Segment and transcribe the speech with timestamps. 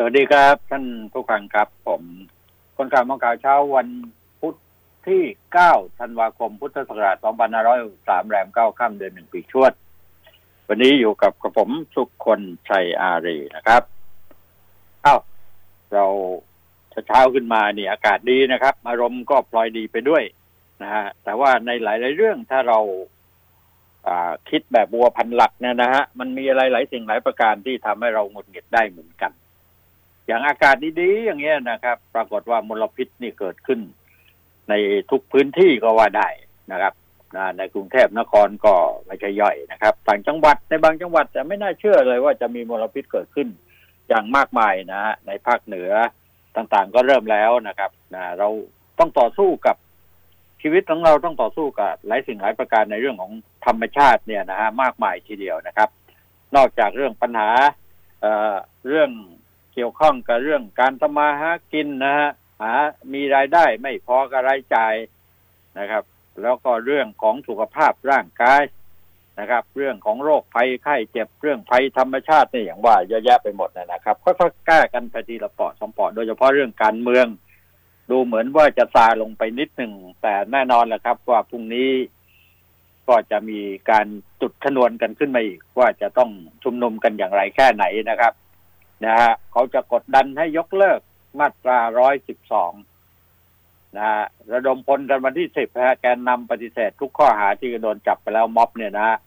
[0.00, 2.02] สวัสดีครับ ท่านผู้ฟังครับ ผม
[2.76, 3.88] คนข่าวมองข่าวเช้าวัน
[4.40, 4.54] พุธ
[5.08, 5.22] ที่
[5.60, 7.16] 9 ธันวาคมพุทธศักราช
[7.72, 9.72] 2563 แรม 9 ค่ำเดือนหนึ่งปีชวด
[10.68, 13.82] วันนี้อยู่กับกับผมสุขคนชัยอารีนะครับ
[15.02, 15.16] เอ้า
[15.92, 16.06] เรา
[17.06, 20.22] เช้าขึ้นมาเนี่ยอากาศดีนะครับ อารมณ์ก็พลอยดีไปด้วย
[20.82, 22.78] นะฮะแต่ว่าในหลาย ๆ เรื่องถ้าเรา
[24.50, 29.32] คิดแบบบัวพันหลักเนี่ยนะฮะมันมีอะไรหลายสิ่งหลายประการที่ทำให้เราหงุดหงิดได้เหมือนกัน
[30.28, 33.80] อย่างอากาศดีๆอย่างเงี้ยนะครับ ปรากฏว่ามลพิษนี่เกิดขึ้น
[34.68, 34.74] ใน
[35.10, 36.28] ทุกพื้นที่ก็ว่าได้
[36.72, 36.94] นะครับ
[37.58, 38.74] ในกรุงเทพนครก็
[39.06, 43.48] ไม่ใช่ย่อยนะครับต่างจังหวัดในบางจังหวัดแต่ไม่น่าเชื่อเลยว่าจะมีมลพิษเกิดขึ้น
[44.08, 45.90] อย่างมากมายนะฮะในภาคเหนือ
[46.56, 48.48] ต่างๆก็เริ่มแล้วนะครับนะเรา
[48.98, 49.76] ต้องต่อสู้กับ
[50.62, 53.32] ชีวิตของเราต้องต่อสู้กับหลายสิ่งหลายประการในเรื่องของ
[53.66, 55.88] ธรรมชาติเนี่ยนะฮะมากมายทีเดียวนะครับ
[56.56, 57.48] นอกจากเรื่องปัญหา
[58.20, 59.10] เเรื่อง
[59.78, 62.30] กี่ยวข้องกับเรื่องการทำมาหากินนะฮะ
[62.62, 62.72] หา
[63.12, 64.94] มีรายได้ไม่พอกับรายจ่าย
[65.78, 66.04] นะครับ
[66.42, 68.62] แล้วก็เรื่องของสุขภาพร่างกาย
[69.40, 77.26] นะครับ เรื่องของโรคภัยไข้เจ็บเรื่องภัยธรรมชาตินี่อย่างว่าเยอะแยะไปหมดนะครับค่อยๆแก้กันไปทีละปอดสองปอดโดยเฉพาะเรื่องการเมือง
[78.10, 81.90] ดูเหมือนว่าจะซาลงไปนิดหนึ่งแต่แน่นอนแหละครับ ว่าพรุ่งนี้
[83.08, 83.60] ก็จะมี
[83.90, 84.06] การ
[84.40, 86.30] จุดชนวนกันขึ้นมาอีกว่าจะต้อง
[86.64, 88.32] ชุมนุมกันอย่างไรแค่ไหนนะครับ
[89.04, 91.00] นะฮะเขาจะกดดันให้ยกเลิก
[91.38, 92.72] มาตราร้อยสิบสอง
[93.96, 99.18] นะฮะระดมพลกันวันที่สิบฮะแกนนำปฏิเสธทุกข้อหาที่โดนจับไปแล้วม็อบเนี่ยนะฮะ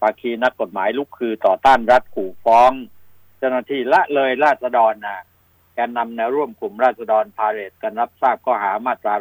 [0.00, 2.70] ภาคีนักกฎหมายลุกคือต่อต้านรัฐขู่ฟ้อง
[3.38, 5.24] เจ้าหน้าที่ละเลยราษฎรนะ
[5.74, 9.14] แกนนำแนวร่วมกลุ่มราษฎรพาเรตกันรับทราบข้อหามาตรา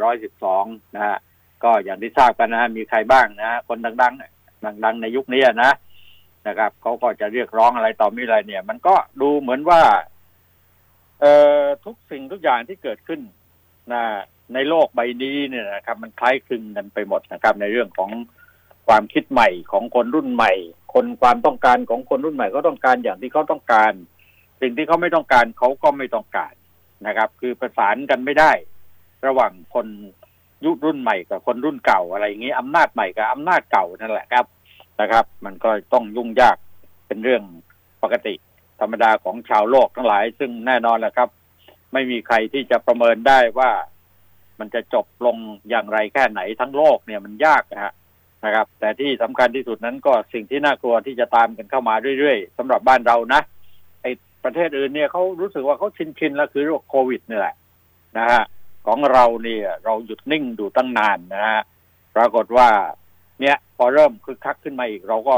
[0.44, 1.18] 112นะฮะ
[1.64, 5.72] ก็อย่างที่ทราบกันนะมีใครบ้างนะคนดังๆดังๆในยุคนี้นะ
[6.50, 9.82] นะครับเขาก็จะเรียกร้องอะไรต่อมีอะไรเนี่ย มันก็ดูเหมือนว่า
[11.20, 13.22] เอ่อทุกสิ่งทุกอย่างที่เกิดขึ้น
[13.94, 14.04] นะ
[14.54, 18.10] ในโลกใบนี้เนี่ยนะครับ มันคล้ายคลึงกันไปหมดนะครับ ในเรื่องของ
[18.88, 20.54] ความคิดใหม่ของคนรุ่นใหม่
[20.94, 23.94] คนความต้องการของคนรุ่นใหม่ก็ต้องการอย่างที่เขาต้องการ
[24.62, 26.54] สิ่งที่เขาไม่ต้องการเขาก็ไม่ต้องการ
[27.08, 28.52] นะครับ คือประสานกันไม่ได้
[29.26, 29.88] ระหว่างคน
[30.66, 34.46] ยุครุ่นใหม่กับคนรุ่นเก่าอะไรอย่างนี้อำนาจใหม่กับอำนาจเก่านั่นแหละครับ
[35.02, 36.58] นะครับ มันก็ต้องยุ่งยาก
[37.08, 37.44] เป็นเรื่อง
[38.04, 38.34] ปกติ
[38.80, 41.30] ธรรมดาของชาวโลกทั้งหลาย ซึ่งแน่นอนแหละครับ
[41.94, 43.72] ไม่มีใครที่จะประเมินได้ว่า
[44.60, 45.38] มันจะจบลง
[45.70, 47.94] อย่างไรแค่ไหนทั้งโลกเนี่ยมันยากนะฮะ
[48.46, 53.42] นะครับ แต่ที่สำคัญที่สุดนั้นก็สิ่งที่น่ากลัวที่จะตามกันเข้ามาเรื่อยๆสำหรับบ้านเรานะ
[54.02, 54.08] ไอ
[54.44, 57.56] ประเทศอื่นเนี่ยเขารู้สึกว่าเขาชินชินแล้วคือโรคโควิดนี่แหละ
[58.18, 58.42] นะฮะ
[58.88, 61.62] ของเราเนี่ย เราหยุดนิ่งดูตั้งนานนะฮะ
[62.16, 62.70] ปรากฏว่า
[63.42, 65.38] เนี่ย พอเริ่มคึกคักขึ้นมาอีกเราก็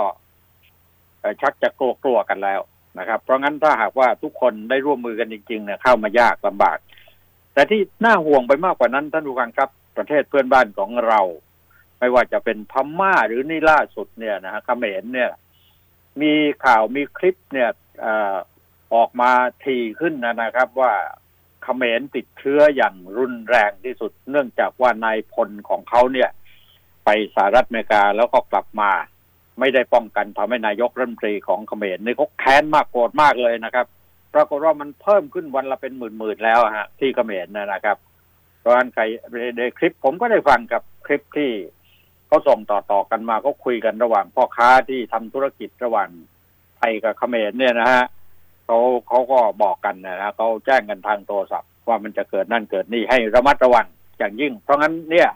[1.41, 2.61] ชักจะกลัวกลัวกันแล้ว
[2.99, 6.77] นะครับ เพราะงั้นถ้าหากว่าทุกคนได้ร่วมมือกันจริงๆเนี่ยเข้ามายากลำบาก
[7.53, 11.21] แต่ที่น่าห่วงไปมากกว่านั้นท่านผู้ฟังครับ ประเทศเพื่อนบ้านของเรา
[11.99, 15.29] ไม่ว่าจะเป็นพม่าหรือนี่ล่าสุดเนี่ยนะฮะเขมรเนี่ย
[16.21, 16.33] มี
[16.65, 17.69] ข่าวมีคลิปเนี่ย
[18.93, 19.31] ออกมา
[19.63, 20.93] ทีขึ้นนะครับ ว่า
[21.63, 26.29] เขมรติดเชื้ออย่างรุนแรงที่สุด เนื่องจากว่านายพลของเขาเนี่ย
[27.05, 28.91] ไปสหรัฐอเมริกาแล้วก็กลับมา
[29.59, 33.85] ไม่ได้ป้องกันทำให้นายกรัฐมนตรีของเขมรนี่เขาแค้นมากโกรธมากเลยนะครับ
[34.33, 37.97] ปรากฏว่ามันเพิ่มขึ้นวันละเป็นหมื่นๆแล้วฮะที่เขมรนะครับ
[38.59, 39.03] เพราะฉะนั้นใคร
[39.57, 41.49] ในคลิปผมก็ได้ฟังกับคลิปที่
[42.27, 46.09] เขาส่งต่อๆกันมาเขาคุยกันระหว่างพ่อค้าที่ทำธุรกิจระหว่าง
[46.77, 48.03] ไทยกับเขมรเนี่ยนะฮะ
[48.65, 53.87] เขาเขาก็บอกกันนะเขาแจ้งกันทางโทรศัพท์ว่ามันจะเกิดนั่นเกิดนี่ให้ระมัดระวัง
[54.17, 55.29] อย่างยิ่ง เพราะงั้นเนี่ย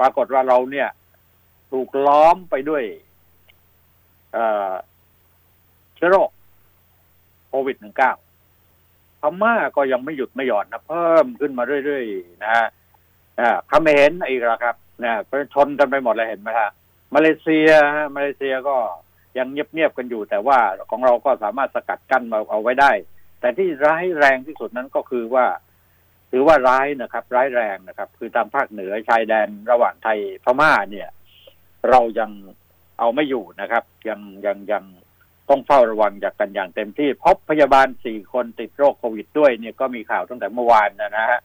[0.00, 0.88] ปรากฏว่าเราเนี่ย
[1.70, 2.84] ถูกล้อมไปด้วย
[5.96, 6.30] เชื้อโรค
[7.48, 8.12] โควิดหนึ่งเก้า
[9.20, 12.66] พม่าก็ยังไม่หยุดไม่หย่อนนะเพิ่มขึ้นมาเรื่อยๆนะฮะ
[13.68, 15.22] เขมรอีกแล้วครับนะ
[15.54, 16.70] ชนกันไปหมดเลยเห็นไหมฮะ
[17.14, 17.70] มาเลเซีย
[18.14, 18.76] มาเลเซียก็
[19.38, 20.58] ยังเงียบๆกันอยู่ แต่ว่า
[20.90, 22.92] ของเราก็สามารถสกัดกั้นมาเอาไว้ได้
[23.40, 25.46] แต่ที่ร้ายแรงที่สุดนั้นก็คือว่า
[26.30, 31.08] ถือว่าร้ายนะครับ ร้ายแรงนะครับ คือตามภาคเหนือชายแดนระหว่างไทยพม่าเนี่ย
[31.90, 32.30] เรายัง
[32.98, 34.84] เอาไม่อยู่นะครับ ยังยังยัง
[35.48, 41.40] ต้องเฝ้าระวังจากกันอย่างเต็มที่พบพยาบาลสี่คนติดโรคโควิดด้วยเนี่ยก็มีข่าวตั้งแต่เมื่อวานนะฮะ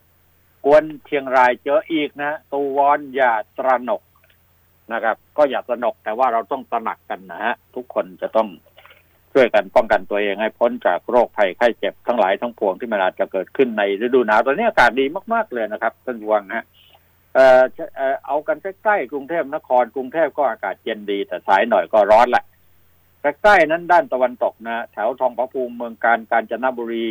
[0.66, 4.02] กวนเชียงรายเจออีกนะตูวอนอย่าตระหนก
[4.94, 8.48] นะครับ ก็อย่าสนกแต่ว่าเราต้องตระหนักกันนะฮะทุกคนจะต้อง
[9.36, 16.66] ช่วยกันป้องกันตัวเองให้พ้นจากโรคภัยไข้เจ็บทั้งหลายทั้งปวงที่มันอาจจะเกิดขึ้นในฤดูหนาวตอนนี้อากาศดีมากๆเลยนะครับท่านวังฮะ
[17.34, 17.62] เอ่อ
[18.26, 22.44] เอากันใกล้ๆกรุงเทพนครกรุงเทพก็อากาศเย็นดี แต่สายหน่อยก็ร้อนแหละ
[23.22, 27.08] ใกล้ๆนั้นด้านตะวันตกนะแถวทองพระภูมิเมืองการกาญจนบุรี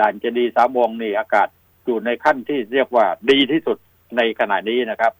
[0.00, 1.48] ด่านเจดีสามวงนี่อากาศ
[1.84, 3.78] อยู่ในขั้นที่เรียกว่าดีที่สุด
[4.16, 5.12] ในขณะนี้นะครับ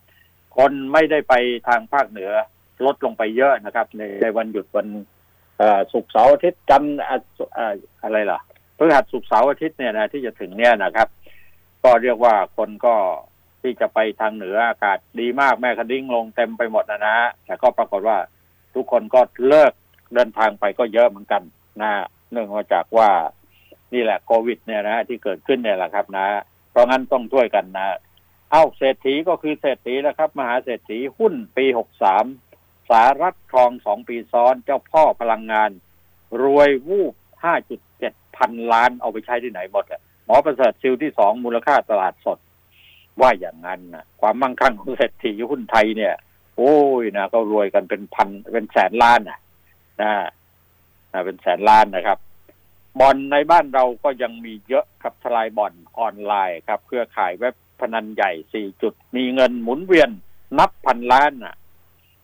[0.56, 1.34] คนไม่ได้ไป
[1.68, 2.30] ทางภาคเหนือ
[2.84, 4.86] ลดลงไปเยอะนะครับ ในในวันหยุดวัน
[5.92, 6.98] ศุกเสาร์อาทิตย์จันทร์
[8.02, 8.40] อะไรล่ะ
[8.76, 11.08] พฤหัสศุกเสาร์อาทิตย์เนี่ยนะที่จะถึงเนี่ยนะครับ
[11.84, 12.94] ก็เรียกว่าคนก็
[13.62, 18.18] ที่จะไปทางเหนืออากาศดีมากแม่คดิ้งลงเต็มไปหมดนะนะแต่ก็ปรากฏว่า
[18.74, 19.72] ทุกคนก็เลิก
[20.14, 21.42] เดินทางไปก็เยอะเหมือนกัน
[21.80, 21.90] นะ
[22.30, 23.10] เนื่องมาจากว่า
[23.94, 26.26] นี่แหละโควิด เนี่ยนะที่เกิดขึ้นเนี่ยแหละครับ นะ
[26.70, 27.86] เพราะงั้นต้องช่วยกันนะ
[28.50, 32.24] เอ้าเศรษฐีก็คือเศรษฐีแล้วครับ มหาเศรษฐีหุ้นปีหกสาม
[32.88, 35.70] สารัฐทองสองปีซ้อนเจ้าพ่อพลังงาน
[36.42, 37.14] รวยวูบ
[37.44, 42.38] ห้าจุดเจ็ดพันล้านเอาไปใช้ที่ไหนหมดอะหมอประเสริฐซิลที่สองมูลค่าตลาดสด
[43.20, 46.14] ว่าอย่างนั้นนะความมั่งคั่งของเศรษฐีหุ้นไทยเนี่ย
[46.56, 49.40] โอ้ยนะก็รวยกันเป็นพันเป็นแสนล้านนะ
[50.02, 50.12] นะ
[51.24, 52.18] เป็นแสนล้านนะครับ
[53.00, 60.10] บอลในบ้านเราก็ยังมีเยอะครับทลายบอลออนไลน์ครับเครือขายเว็บพนันใหญ่สี่จุด มีเงินหมุนเวียน
[60.58, 61.54] นับพันล้านน่ะ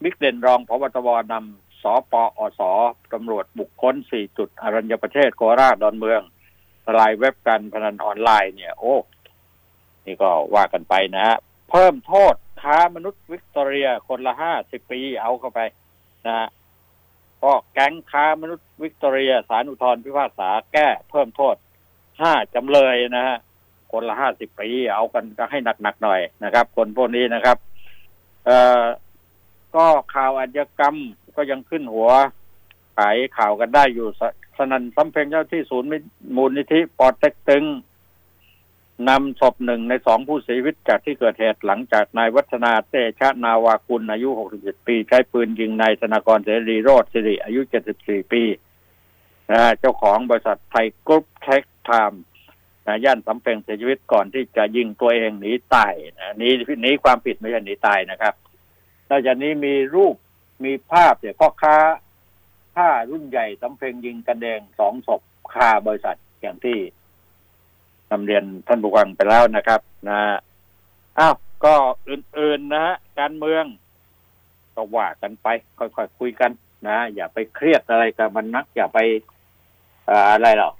[0.02, 2.60] บิ๊กเด่นรองพบตบนำสปอส
[3.12, 6.20] ตำรวจบุคคลสี่จุดอรัญญประเทศโคราชดอนเมือง
[6.84, 8.94] ทลายเว็บการพนันออนไลน์เนี่ย โอ้
[10.06, 11.36] นี่ก็ว่ากันไปนะฮะ
[11.70, 15.60] เพิ่มโทษค้ามนุษย์วิกตอเรียคนละห้าสิบปีเอาเข้าไป
[16.26, 16.48] นะ
[17.42, 21.56] ก็แก๊งค้ามนุษย์วิกตอเรียศาลอุทธรณ์พิพากษาแก้เพิ่มโทษ
[22.20, 23.36] ห้าจำเลยนะฮะ
[23.92, 27.56] คนละห้าสิบปีเอากันก็ให้หนักๆหน่อยนะครับ คนพวกนี้นะครับ
[28.46, 28.82] เอ่อ
[29.76, 30.96] ก็ข่าวอาชญากรรม
[31.36, 32.10] ก็ยังขึ้นหัว
[32.96, 34.08] ขายข่าวกันได้อยู่
[34.58, 35.88] สนั่นสำเพ็งเจ้าหน้าที่ศูนย์
[36.36, 37.64] มูลนิธิป่อเต็กตึ๊ง
[39.08, 44.28] นำศพหนึ่งในสองผู้เสียชีวิตจากที่เกิดเหตุหลังจากนายวัฒนาเตชะนาวากุลอายุ
[44.58, 47.60] 67 ปี ใช้ปืนยิงนายธนากรเสรีโรธสิริอายุ
[47.96, 48.42] 74 ปี
[49.50, 52.22] นะเจ้าของบริษัทไทยกรุ๊ปเทคไทม์
[52.86, 56.52] นะย่านสำเพ็งเสียชีวิตก่อนที่จะยิงตัวเองหนีตายนะหนีห
[56.84, 58.34] นีความผิดไม่ใช่หนีตายนะครับ
[59.14, 60.14] นอกจากนี้มีรูป
[60.64, 61.76] มีภาพเนี่ยพ่อค้า
[62.74, 65.20] ผ้ารุ่นใหญ่สำเพ็งยิงกันแดงสองศพ
[65.54, 66.78] คาบริษัทอย่างที่
[68.10, 70.18] นำเรียนท่านผู้ฟังไปแล้วนะครับ นะ
[71.18, 71.74] อ้าวก็
[72.08, 73.64] อื่นๆนะฮะการเมือง
[74.74, 75.46] ก็ว่ากันไป
[75.78, 76.50] ค่อยๆคุยกัน
[76.88, 78.98] นะอย่าไปเครียดอะไรกับมันนัก อย่าไป
[80.32, 80.74] อะไรหรอก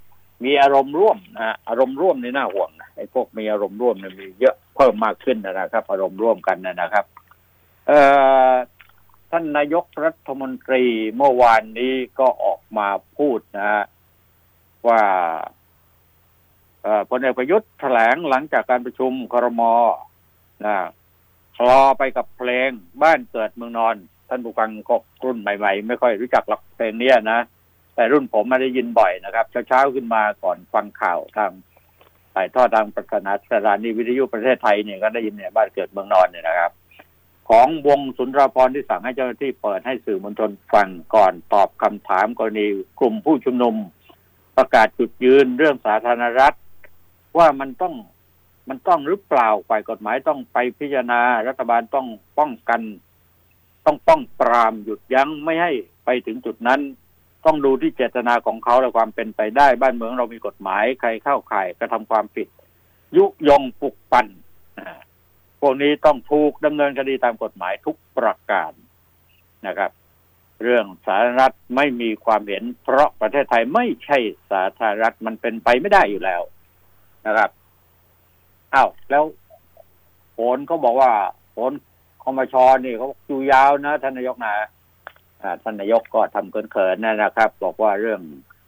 [0.44, 7.04] มีอารมณ์ร่วมนะอารมณ์ร่วมนี่น่าห่วงนะไอ้พวกมีอารมณ์ร่วมเนี่ยมีเยอะเพิ่มมากขึ้นนะครับ อารมณ์ร่วมกันนะครับ
[9.31, 10.84] ท่านนายกรัฐมนตรี
[11.16, 13.84] เมื่อวานนี้ก็ออกมาพูดนะ
[14.88, 15.02] ว่า
[17.10, 19.62] พลเอกประยุทธ์แถลงหลังจากการประชุมครม
[20.64, 20.76] นะ
[21.56, 22.70] คลอไปกับเพลง
[23.02, 23.96] บ้านเกิดเมืองนอน
[24.28, 27.40] ท่านผู้ฟังก็รุ่นใหม่ๆ ไม่ค่อยรู้จักหลักเพลงนี้นะ
[27.94, 31.50] แต่รุ่นผมมาได้ยินบ่อยนะครับเช้าๆขึ้นมาก่อนฟังข่าวทาง
[32.34, 36.70] ถ่ายทอดทางประนาสถานีวิทยุประเทศไทยเนี่ยก็ได้ยินเนี่ยบ้านเกิดเมืองนอนเนี่ยนะครับ
[37.49, 42.67] ของวงสุนทรภรที่สั่งให้เจ้าหน้าที่เปิดให้สื่อมวลชนฟังก่อนตอบคำถามกรณี
[43.00, 43.75] กลุ่มผู้ชุมนุม
[44.56, 46.56] ประกาศจุดยืนเรื่องสาธารณรัฐ
[47.38, 47.94] ว่ามันต้อง
[48.69, 52.06] มันต้องหรือเปล่าฝ่ายกฎหมายต้องไปพิจารณารัฐบาลต้อง
[52.38, 52.81] ป้องกัน
[53.87, 55.73] ต้องป้องปรามหยุดยั้งไม่ให้
[56.05, 56.81] ไปถึงจุดนั้น
[57.44, 62.49] ต้องดูที่เจตนาของเขาและความเป็นไปได้ บ้านเมืองเรามีกฎหมายใครเข้าข่ายกระทำความผิด
[63.17, 64.27] ยุยงปลุกปั่น
[65.67, 68.73] วกนี้ต้องถูกดำเนินคดีตามกฎหมายทุกประการ
[69.67, 69.91] นะครับ
[70.63, 74.19] เรื่องสาธารณรัฐไม่มีความเห็น เพราะประเทศไทยไม่ใช่
[74.51, 76.43] สาธารณรัฐมันเป็นไปไม่ได้อยู่แล้ว
[77.27, 77.51] นะครับ
[78.75, 79.25] อ้าวแล้ว
[80.37, 81.13] ผลก็บอกว่า
[81.56, 81.73] ผล
[82.25, 82.55] คอมช
[82.85, 84.55] นี่เขาอยู่ยาวนะท่านนายกนะ
[85.63, 88.21] ท่านนายกก็ทำเขินๆนะครับ บอกว่าเรื่อง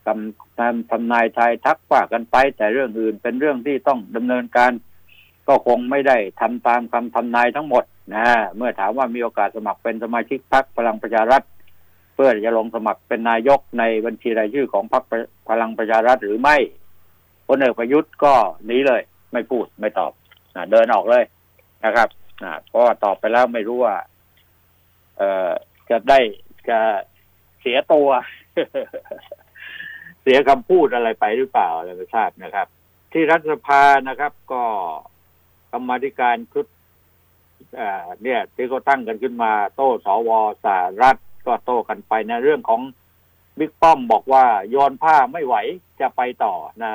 [0.06, 4.72] ทำทำทำนายไทยทักว่ากันไป แต่เรื่องอื่นเป็นเรื่องที่ต้องดำเนินการ
[5.48, 7.84] ก็คงไม่ได้ทำตามคำทำนายทั้งหมด
[8.14, 8.26] นะ
[8.56, 11.42] เมื่อถามว่ามีโอกาสสมัครเป็นสมาชิกพรรคพลังประชารัฐ
[12.14, 15.04] เพื่อจะลงสมัครเป็นนายกในบัญชีรายชื่อของพรรค
[15.48, 16.56] พลังประชารัฐหรือไม่
[17.46, 18.34] พลเอกประยุทธ์ก็
[18.66, 20.12] หนีเลย ไม่พูดไม่ตอบ
[20.54, 21.24] อเดินออกเลย
[21.84, 22.08] นะครับ
[22.68, 23.96] เพราะตอบไปแล้วไม่รู้ว่า
[25.18, 25.50] เออ
[25.90, 26.18] จะได้
[26.68, 26.78] จะ
[27.60, 28.08] เสียตัว
[30.22, 32.66] เสียคำพูดอะไรไปหรือเปล่าอะไรไม่ทราบนะครับ
[33.12, 34.62] ที่รัฐสภานะครับ ก็
[35.76, 36.66] รรมธิการชุด
[38.22, 40.30] เนี่ยที่เขาตั้งกันขึ้นมา โต้สว
[40.64, 41.16] สารัฐ
[41.46, 42.80] ก็โต้กันไปในเรื่องของ
[43.58, 45.56] บิ๊กป้อมบอกว่าโยนผ้าไม่ไหว
[46.00, 46.92] จะไปต่อนะ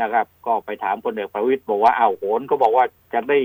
[0.00, 2.84] นะครับ ก็ไปถามพลเอกประวิตยบอกว่าเอาโหนก็บอกว่า
[3.14, 3.38] จะได้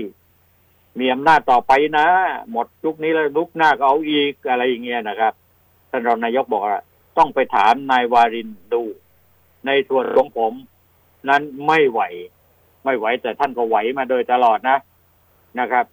[0.98, 2.06] มีอำนาจต่อไปนะ
[2.50, 5.32] หมดยุคนี้แล้วลุกหน้าก็เอาอีกอะไรอย่างเงี้ยนะครับ
[5.90, 6.78] ท่านรองนายกบอกว่า
[7.18, 8.82] ต้องไปถามนายวารินดู
[9.66, 10.52] ในส่วนของผม
[11.28, 12.00] นั้นไม่ไหว
[12.84, 14.78] ไม่ไหวแต่ท่านก็ไหวมาโดยตลอดนะ
[15.60, 15.86] นะครับ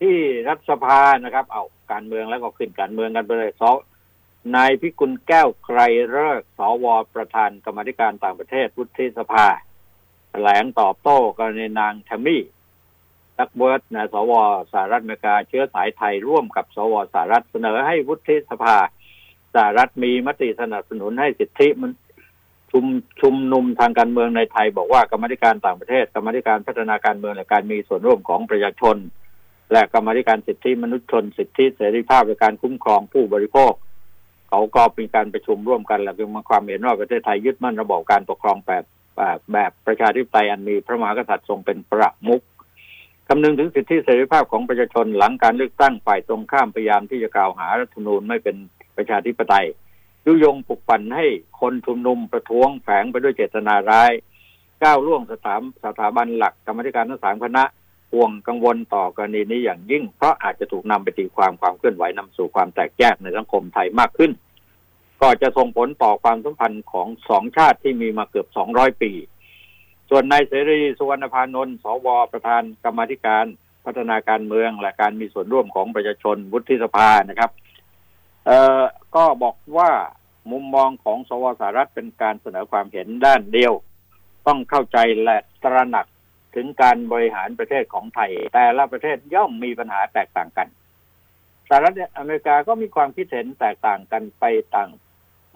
[0.00, 0.16] ที่
[0.48, 3.64] รัฐสภานะครับ เอาการเมืองแล้วก็ขึ้นการเมืองกันไปเลยส
[4.56, 5.80] นายพิกุลแก้วไกร
[6.10, 9.46] เลิกสวประธานกรรมธิการต่างประเทศวุฒิสภา
[10.30, 12.42] แถลงตอบโต้กรณีนางทมี่
[13.38, 14.32] ตักเบิร์ตนะสว
[14.72, 18.76] สหรัฐอเมริกาเชื้อสายไทยร่วมกับสวสหรัฐเสนอให้วุฒิสภา
[19.54, 21.90] สหรัฐมีมติสนับสนุนให้สิทธิมัน
[22.76, 22.90] ชุม
[23.22, 28.96] ชุมนุมทางการเมืองในไทย บอกว่ากรรมธิการต่างประเทศ กรรมธิการพัฒนาการเมืองและการมีส่วนร่วมของประชาชน
[29.72, 33.72] และกรรมธิการสิทธิมนุษยชน สิทธิเสรีภาพในการคุ้มครองผู้บริโภค
[34.48, 38.84] เขาก็เป็นการประชุมร่วมกันและมีความเห็นว่าประเทศไทยยึดมั่นระบบการปกครองแบบ
[39.52, 42.42] แบบประชาธิปไตยอันมีพระมหากษัตริย์ทรงเป็นประมุข
[43.28, 48.56] คำนึงถึงสิทธิเสรีภาพของประชาชนหลังการเลือกตั้งฝ่ายตรงข้ามพยายามที่จะกล่าวหารัฐธรรมนูญไม่เป็น
[48.96, 49.66] ประชาธิปไตย
[50.26, 51.26] ยุยงปลุกปั่นให้
[51.60, 54.12] คนชุมนุมประท้วงแฝงไปด้วยเจตนาร้าย
[54.82, 57.64] ก้าวล่วงสถาสถาบันหลักกรรมธิการทั้งสามคณะ
[58.12, 64.32] ห่วงกังวลต่อกรณีนี้อย่างยิ่ง เพราะอาจจะถูกนำไปตีความความเคลื่อนไหวนำสู่ความแตกแยกในสังคมไทยมากขึ้น
[65.20, 69.12] ก็จะส่งผลต่อความสัมพันธ์ของสองชาติที่มีมาเกือบสองร้อยปี
[70.10, 73.46] ส่วนนายเสรีสุวรรณพานนท์สวประธานกรรมธิการ
[73.84, 77.50] พัฒนาการเมืองและการมีส่วนร่วมของประชาชนวุฒิสภานะครับ
[78.46, 78.82] เอ่อ
[79.16, 79.90] ก็บอกว่า
[80.50, 83.72] มุมมองของสวสหรัฐเป็นการเสนอความเห็นด้านเดียว
[84.46, 86.06] ต้องเข้าใจและตระหนัก
[86.54, 90.68] ถึงการบริหารประเทศของไทย แต่ละประเทศย่อมมีปัญหาแตกต่างกัน
[91.68, 94.90] สหรัฐอเมริกาก็มีความคิดเห็นแตกต่างกันไปต่าง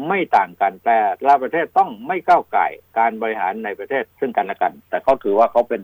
[0.09, 2.67] ไม่ต่างกันแต่ละประเทศต้องไม่ก้าวไก่
[2.99, 5.83] การบริหารในประเทศซึ่งกันและกัน แต่เขาถือว่าเขาเป็น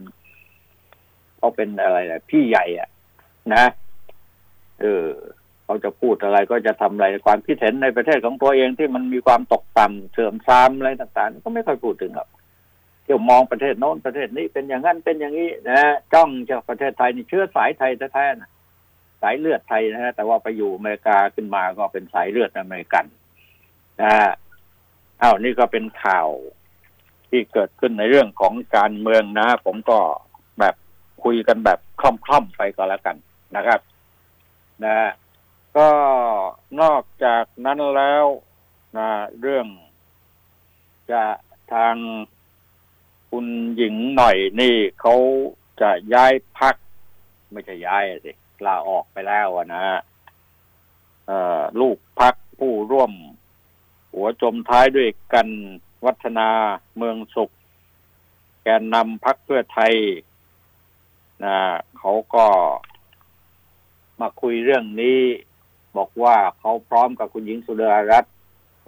[1.38, 2.88] เขาเป็นอะไรนะพี่ใหญ่อะ
[3.54, 3.64] นะ
[4.80, 5.06] เออ
[5.66, 12.28] เขาจะพูดอะไรก็จะทำอะไรความคิดเห็นในประเทศของตัวเองที่มันมีความตกต่ำเสื่อมทรามอะไรต่างๆ ก็ไม่ค่อยพูดถึงหรอก
[13.04, 18.50] เที่ยวมองประเทศโน้นประเทศนี้เป็นอย่างนั้นเป็นอย่างนี้นะจ้องจากประเทศไทยนี่เชื้อสายไทยแท้ๆนะ
[19.22, 23.04] สายเลือดไทยนะฮะแต่ว่าไปอยู่อเมริกาขึ้นมาก็เป็นสายเลือดอเมริกัน
[24.02, 24.12] นะ
[25.22, 26.28] อ้าวนี่ก็เป็นข่าว
[27.30, 29.98] ที่เกิดขึ้นในเรื่องของการเมืองนะผมก็
[30.60, 30.74] แบบ
[31.24, 33.16] คุยกันแบบคล่อมๆไปก็แล้วกัน
[33.56, 33.80] นะครับ
[34.84, 34.94] นะ
[35.76, 35.90] ก็
[36.80, 38.24] นอกจากนั้นแล้ว
[38.96, 39.08] นะ
[39.40, 39.66] เรื่อง
[41.10, 41.24] จะ
[41.72, 41.94] ทาง
[43.30, 45.14] คุณหญิงหน่อยนี่เขา
[45.80, 46.74] จะย้ายพัก
[47.52, 48.32] ไม่ใช่ย้ายสิ
[48.66, 49.84] ลาออกไปแล้วนะ
[51.80, 53.12] ลูกพักผู้ร่วม
[54.12, 55.48] หัวจมท้ายด้วยกัน
[56.04, 56.48] วัฒนา
[56.96, 57.50] เมืองสุข
[58.62, 59.94] แกนนำพักเพื่อไทย
[61.44, 61.56] นะ
[61.98, 62.46] เขาก็
[64.20, 65.20] มาคุยเรื่องนี้
[65.98, 68.32] บอกว่าเขาพร้อมกับคุณหญิงสุดารัตน์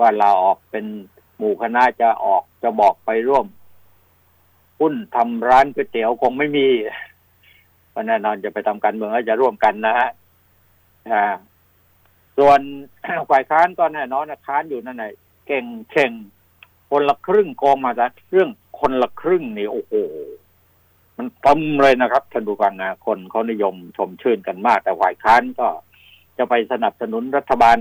[0.00, 0.84] ว่าลาออกเป็น
[1.38, 3.46] หมู่คณะจะออกจะบอกไปร่วม
[4.80, 6.68] หุ้นทำร้านก๋วยเตี๋ยวคงไม่มี
[7.90, 10.10] เพราะแน่นอนจะไปทำการเมืองแล้วจะร่วมกันนะฮะ
[12.38, 12.60] ส่วน
[13.30, 15.12] ฝ่ายค้านก็แน่นอนนะค้านอยู่นั่นแหละ
[15.46, 16.12] เก่งเข่ง
[16.90, 18.50] คนละครึ่งกองมาจากเรื่อง
[18.80, 19.94] คนละครึ่งนี่โอ้โห
[21.16, 25.66] มันต้มเลยนะครับท่านผู้ฟังนะคนเขานิยมชมชื่นกันมาก แต่ฝ่ายค้านก็
[26.38, 27.78] จะไปสนับสนุนรัฐบาล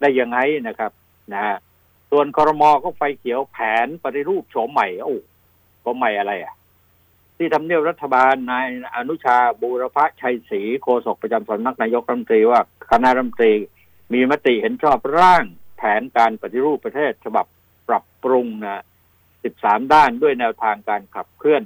[0.00, 0.92] ได้ยังไงนะครับ
[1.32, 1.56] นะฮะ
[2.10, 5.18] ส่วนคอรมอก็ไฟเขียวแผนปฏิรูปโฉมใหม่โอ้
[5.80, 6.54] โฉมใหม่อะไรอะ
[7.36, 12.60] ที่ทำเนียบรัฐบาลนายอนุชาบูรพชัยศรีโฆษกประจำสำนักนายกรัฐมนตรีว่า
[12.90, 13.52] คณะรัฐมนตรี
[14.12, 15.44] มีมติเห็นชอบร่าง
[15.76, 17.46] แผนการปฏิรูปประเทศฉบับ
[17.88, 18.84] ปรับปรุงนะ
[19.32, 21.62] 13 ด้านด้วยแนวทางการขับเคลื่อน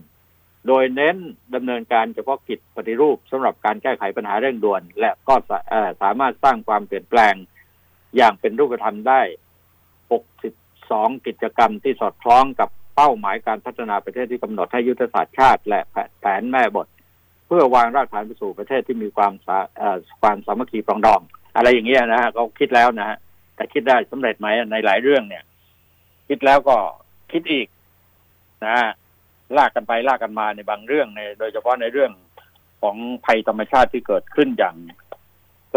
[0.67, 1.17] โดยเน้น
[1.55, 5.35] ดำเนินการเฉพาะกิจปฏิรูปสำหรับการแก้ไขปัญหาเร่งด่วน และก็
[6.02, 7.35] สามารถสร้างความเปลี่ยนแปลง
[8.17, 9.21] อย่างเป็นรูปธรรมได้
[10.40, 15.83] 62 กิจกรรมที่สอดคล้องกับเป้าหมายการพัฒนาประเทศที่กำหนดให้ยุทธศาสตร์ชาติ และ
[16.21, 16.87] แผนแม่บท
[17.47, 19.33] เพื่อวางรากฐานไปสู่ประเทศที่มีความ
[20.23, 21.21] ความสามัคคีปรองดอง
[21.57, 23.19] อะไรอย่างเงี้ยนะฮะเขาคิดแล้วนะฮะ
[23.57, 25.45] แต่คิดได้สำเร็จไหมในหลายเรื่องเนี่ย
[26.29, 26.76] คิดแล้วก็
[27.33, 27.67] คิดอีก
[28.67, 28.79] นะ
[29.57, 32.12] ลากกันไปลากกันมาในบางเรื่องในโดยเฉพาะในเรื่อง
[32.83, 34.76] ของภัยธรรมชาติที่เกิดขึ้นอย่าง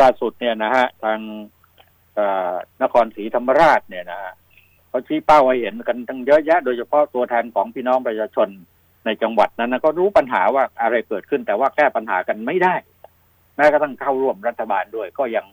[0.01, 1.20] ล่าสุดเนี่ยนะฮะทาง
[2.82, 4.34] นครศรีธรรมราชเนี่ยนะฮะ
[4.89, 8.48] เขาชี้เป้าให้เห็นกันทั้งเยอะแยะ โดยเฉพาะตัวแทนของพี่น้องประชาชน
[9.06, 12.75] ในจังหวัดนั้นนะก็รู้ปัญหาว่าอะไรเกิดขึ้น แต่ว่าแก้ปัญหากันไม่ได้
[13.56, 15.46] แม้กระทั่งเข้าร่วมรัฐบาลด้วยก็ยัง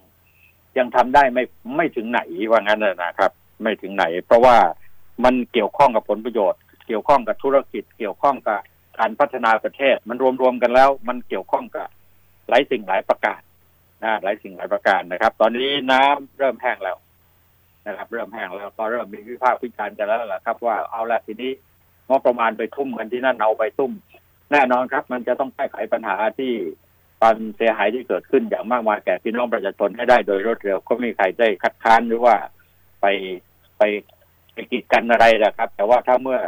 [0.79, 1.45] ยังทำได้ไม่
[1.77, 3.31] ไม่ถึงไหนว่างั้นนะครับ
[3.63, 4.57] ไม่ถึงไหน เพราะว่า
[5.25, 6.61] มันเกี่ยวข้องกับผลประโยชน์
[6.91, 8.61] เกี่ยวข้องกับธุรกิจ เกี่ยวข้องกับ
[8.99, 11.89] การพัฒนาประเทศ มันรวมๆกันแล้ว มันเกี่ยวข้องกับ
[12.49, 13.41] หลายสิ่งหลายประการ
[14.05, 16.97] นะหลายสิ่งหลายประการนะครับ ตอนนี้น้ำเริ่มแห้งแล้ว
[17.87, 21.51] นะครับ เริ่มแห้งแล้วก็เริ่มมีวิพากษ์วิจารณ์กันแล้วล่ะครับ ว่าเอาละทีนี้
[22.09, 23.93] งบประมาณไปทุ่มกันที่นั่นเอาไปทุ่ม
[24.53, 26.53] แน่นอนครับ มันจะต้องแก้ไขปัญหาที่
[27.21, 32.35] ความเสียหายที่เกิดขึ้นอย่างมากมายแก่พี่น้องประชาชนให้ได้โดยรวดเร็วก็ไม่มีใครได้คัดค้านหรือว่า
[33.01, 33.07] ไป
[33.79, 33.83] ไป
[34.53, 36.39] ไปกีดกันอะไรนะครับ แต่ว่าถ้าเมื่อ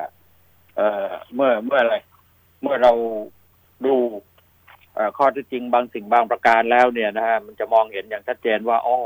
[0.76, 1.96] เอ่อเมื่อเมื่ออะไร
[2.62, 2.92] เมื่อเรา
[3.86, 3.94] ดู
[5.16, 8.98] ข้อที่จริงบางสิ่งบางประการแล้วเนี่ยนะฮะมันจะมองเห็นอย่างชัดเจนว่าอ้อ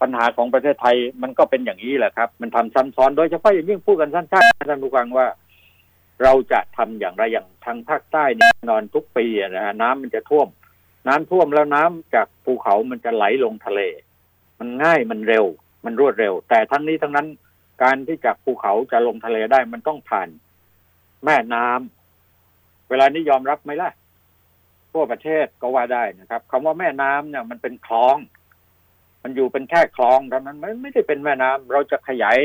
[0.00, 5.26] ปัญหาของประเทศไทยมันก็เป็นอย่างนี้แหละครับ มันทำซ้ำซ้อนโดยเฉพาะอย่างยิ่งพูดกันสั้นๆท่านผู้ฟังว่า
[6.22, 10.48] เราจะทำอย่างไรอย่างทางภาคใต้นี่นอนทุกปีนะฮะน้ำมันจะท่วม
[11.08, 13.80] น้ำท่วมแล้วน้ำจากภูเขามันจะไหลลงทะเล
[14.58, 15.44] มันง่ายมันเร็ว
[15.84, 17.26] มันรวดเร็ว แต่ทั้งนี้ทั้งนั้น
[17.82, 20.28] การที่จากภูเขาจะลงทะเลได้มันต้องผ่าน
[21.24, 23.90] แม่น้ำเวลานี้ยอมรับไหมล่ะ
[24.92, 28.16] ทั่วประเทศก็ว่าได้นะครับคำว่าแม่น้ำเนี่ยมันเป็นคลอง
[29.22, 32.38] มันอยู่เป็นแค่คลองเท่านั้นไม่ไม่ได้เป็นแม่น้ำเราจะขยาย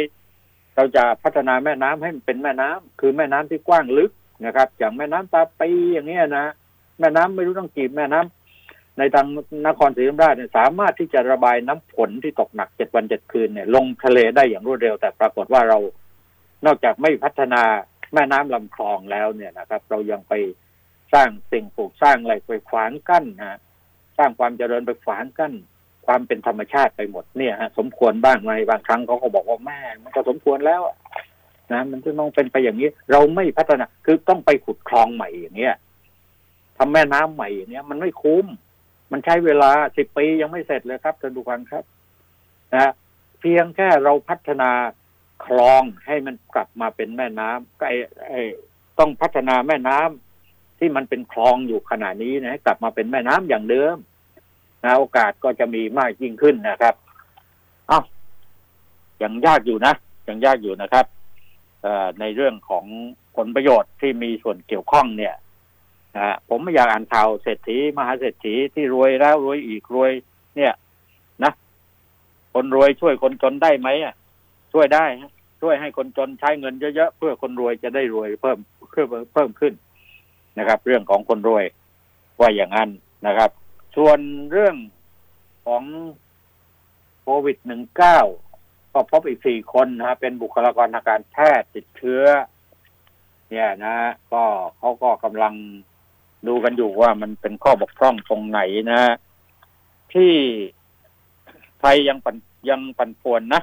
[0.75, 4.11] เราจะพัฒนาแม่น้ำให้มันเป็นแม่น้ำคือแม่น้ำที่กว้างลึก
[4.45, 6.45] นะครับ อย่างแม่น้ำตาปีอย่างเงี้ยนะ
[6.99, 8.36] แม่น้ำไม่รู้ต้องกี่แม่น้ำ
[8.97, 9.27] ในทาง
[9.67, 15.77] นครศรีธรรมราชเนี่ยสามารถที่จะระบายน้ำฝนที่ตกหนักเจ็ดวันเจ็ดคืนเนี่ยลงทะเลได้อย่างรวดเร็ว แต่ปรากฏว่าเรา
[16.65, 17.63] นอกจากไม่พัฒนา
[18.13, 20.33] แม่น้ำลำคลองแล้วเนี่ยนะครับ เรายังไป
[21.13, 23.59] สร้างสิ่งปลูกสร้างอะไรไปขวางกั้นนะ
[24.17, 25.53] สร้างความเจริญไปขวางกั้น
[26.05, 30.81] ความเป็นธรรมชาติไปหมดเนี่ยฮะสมควรบ้างไหมบางครั้งเขาก็บอกว่าแม่มันก็สมควรแล้ว
[31.71, 35.75] นะมันจะต้องเป็นไปอย่างนี้ เราไม่พัฒนาคือต้องไปขุดคลองใหม่อย่างเงี้ย
[36.77, 38.45] ทำแม่น้ำใหม่อย่างเงี้ยมันไม่คุ้ม
[39.11, 41.83] มันใช้เวลาสิบปียังไม่เสร็จเลยครับท่านผู้ฟังครับ
[42.73, 42.91] นะ
[43.39, 44.71] เพียงแค่เราพัฒนา
[45.45, 47.97] คลองให้มันกลับมาเป็นแม่น้ำก็ไอ้
[48.29, 48.41] ไอ้
[48.99, 53.97] ต้องพัฒนาแม่น้ำที่มันเป็นคลองอยู่ขณะนี้นะให้กลับมาเป็นแม่น้ำอย่างเดิม
[54.83, 56.95] นะโอกาสก็จะมีมากยิ่งขึ้นนะครับ
[57.91, 58.03] อ้าว
[59.21, 59.93] ยังยากอยู่นะ
[60.27, 61.05] ยังยากอยู่นะครับ
[62.19, 62.85] ในเรื่องของ
[63.37, 65.35] ผลประโยชน์ที่มีส่วนเกี่ยวข้องเนี่ย
[66.17, 70.11] นะผมไม่อยากอ่านข่าวเศรษฐีมหาเศรษฐีที่รวยแล้วรวยอีกรวย
[70.55, 70.73] เนี่ย
[71.43, 71.51] นะ
[72.53, 74.13] คนรวยช่วยคนจนได้ไหมอะ
[74.73, 75.05] ช่วยได้
[75.61, 78.57] ช่วยให้คนจนใช้เงินเยอะๆเพื่อคนรวยจะได้รวยเพิ่ม
[78.91, 79.73] เพิ่มเพิ่มขึ้น
[80.57, 81.65] นะครับ เรื่องของคนรวย
[82.39, 82.89] ว่าอย่างนั้น
[83.27, 83.49] นะครับ
[83.95, 84.19] ส่วน
[84.51, 84.75] เรื่อง
[85.65, 85.83] ของ
[87.21, 88.19] โควิดหนึ่งเก้า
[88.93, 92.23] ก็พบอีกสี่คนนะเป็นบุคลากรทางการแพทย์ติดเชื้อ
[93.49, 93.95] เนี่ยนะ
[94.33, 94.43] ก็
[94.77, 95.53] เขาก็กำลัง
[96.47, 98.59] ดูกันอยู่ว่ามันเป็นข้อบกพร่องตรงไหน
[98.91, 99.01] นะ
[100.13, 100.33] ที่
[101.79, 102.35] ไทยยังปัน
[102.69, 103.61] ยังปันป่วนนะ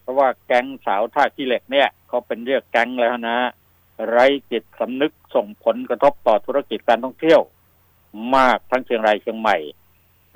[0.00, 3.38] เพราะว่าแก๊งสาวท่าขี้เหล็กเนี่ยเขาเป็นเรียกแก๊งแล้วนะ
[4.08, 7.40] ไร้จิตสำนึกส่งผลกระทบต่อธุรกิจการท่องเที่ยว
[8.36, 9.56] มากทั้งเชียงรายเชียงใหม่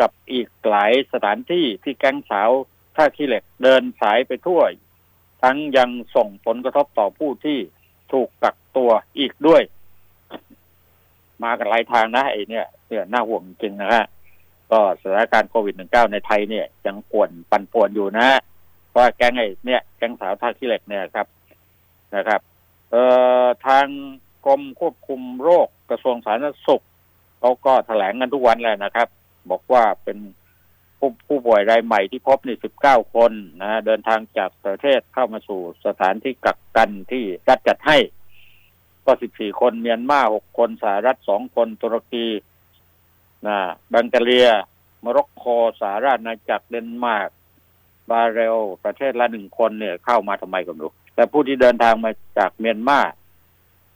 [0.00, 2.50] กับอีกหลายสถานที่ที่แก๊งสาว
[2.96, 4.62] ท่าขี้เหล็กเดินสายไปทั่ว
[5.42, 7.58] ทั้งยังส่งผลกระทบต่อผู้ที่
[8.12, 9.62] ถูกกักตัวอีกด้วย
[11.44, 14.04] มากันหลายทางนะไอ้เนี่ยเนี่ยน่าห่วงจริงนะฮะ
[14.70, 18.28] ก็สถานการณ์โควิด -19 ในไทยเนี่ยยังป่วนปั่นป่วนอยู่นะ
[18.90, 21.26] เพราะแก๊งไอ้เนี่ยแก๊งสาวท่าขี้เหล็กเนี่ยครับ
[22.16, 22.40] นะครับ
[22.90, 23.02] เอ่
[23.42, 23.86] อทาง
[24.46, 26.84] กรมควบคุมโรคกระทรวงสาธารณสุข
[27.40, 29.08] เขาก็แถลงกันทุกวันแหละนะครับ
[29.50, 30.18] บอกว่าเป็น
[30.98, 37.98] ผู้ผู้ป่วยรายใหม่ที่พบในี่สิบเก้าคนนะเดินทางจากประเทศเข้ามาสู่สถานที่กักกันที่รัฐจัดให้
[39.08, 42.26] ก็สิบสี่คน เมียนมาหกคนสหรัฐสองคนตุรกี
[43.46, 43.58] นะ
[43.92, 44.48] บังกาเลีย
[45.04, 45.44] มร็อกโก
[45.80, 47.30] สหราชอาณาจักรเดนมาร์ก
[48.10, 53.00] บาเรลประเทศละหนึ่งคนเนี่ยเข้ามาทำไมกันดูแต่ผู้ที่เดินทางมาจากเมียนมา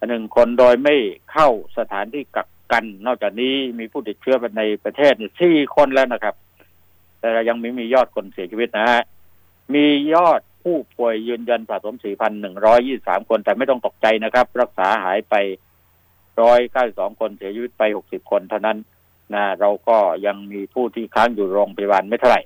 [0.08, 0.96] หนึ่งคนโดยไม่
[1.32, 1.48] เข้า
[1.78, 6.34] สถานที่กักกัน นอกจากนี้มีผู้ติดเชื้อในประเทศสี่คนแล้วนะครับ
[7.20, 9.02] แต่ยังไม่มียอดคนเสียชีวิตนะฮะ
[9.74, 11.94] มียอด ผู้ป่วยยืนยันสะสม
[12.62, 15.34] 4,123 คน แต่ไม่ต้องตกใจนะครับ รักษาหายไป
[16.46, 18.78] 192 คนเสียชีวิตไป 60 คนเท่านั้น
[19.34, 19.96] นะเราก็
[20.26, 22.42] ยังมีผู้ที่ค้างอยู่โรงพยาบาลไม่เท่าไหร่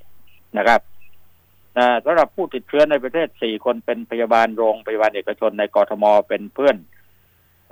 [0.59, 0.81] นะครับ
[1.79, 6.76] นะสำหรับผู้ติดเชื้อในประเทศ 4 คนเป็นพยาบาลโรงพยาบาลเอกชนในกรทมเป็นเพื่อน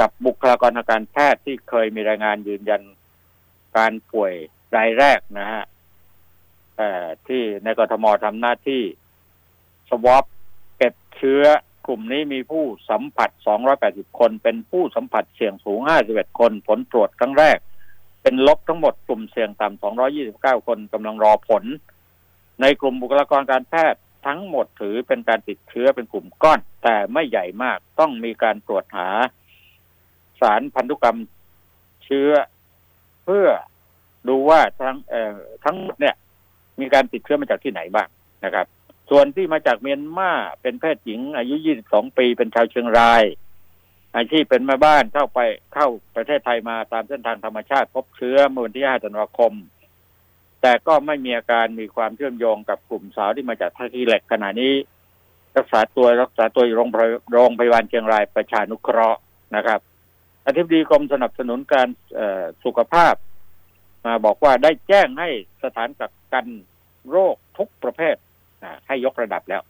[0.01, 2.83] กับบุคลากรทางการแพทย์ที่เคยมีรายงานยืนยัน
[3.77, 4.33] การป่วย
[4.77, 5.65] รายแรกนะฮะ
[7.27, 8.83] ที่ในกรทมทำหน้าที่
[9.91, 10.25] สวอป
[10.85, 11.43] ก็บเชื้อ
[11.87, 13.31] กลุ่มนี้มีผู้สัมผัส
[13.75, 17.59] 280 คน เป็นผู้สัมผัสเสี่ยงสูง 51 คน ผลตรวจครั้งแรก
[18.23, 19.83] เป็นลบทั้งหมดกลุ่มเสี่ยงต่ำ
[20.23, 21.65] 229 คนกำลังรอผล
[22.61, 29.09] ในกลุ่มบุคลากรการแพทย์ทั้งหมดถือเป็นการติดเชื้อเป็นกลุ่มก้อน แต่ไม่ใหญ่มากต้องมีการตรวจหา
[30.41, 31.19] สารพันธุกรรม
[32.05, 32.31] เชื้อ
[33.25, 33.47] เพื่อ
[34.29, 34.97] ดูว่าทั้ง
[35.65, 36.17] ทั้งเนี่ย
[36.81, 38.09] มีการติดเชื้อมาจากที่ไหนบ้าง
[38.45, 38.67] นะครับ
[39.11, 43.25] ส่วนที่มาจากเมียนมาเป็นแพทย์หญิง อายุ 22 ปีเป็นชาวเชียงราย
[44.17, 45.41] อาชีพเป็นแม่บ้านเข้าไป
[45.75, 49.53] เข้าประเทศไทยมาตามเส้นทางธรรมชาติพบเชื้อเมื่อวันที่ 5 ธันวาคม
[50.63, 54.73] แต่ก็ไม่มีอาการมีความเชื่อมโยงกับกลุ่มสาวที่มาจากท่าขี้เหล็กขณะนี้
[55.57, 59.21] รักษาตัวรักษาตัวอยู่โรงพยโรงพยาบาลเชียงรายประชานุเคราะห์
[59.57, 59.81] นะครับ
[60.47, 61.89] อธิบดีกรมสนับสนุนการ
[62.65, 63.15] สุขภาพ
[64.05, 65.31] มาบอกว่าได้แจ้งให้
[65.65, 66.47] สถานกักกัน
[67.11, 68.17] โรคทุกประเภท
[68.87, 69.63] ให้ยกระดับแล้ว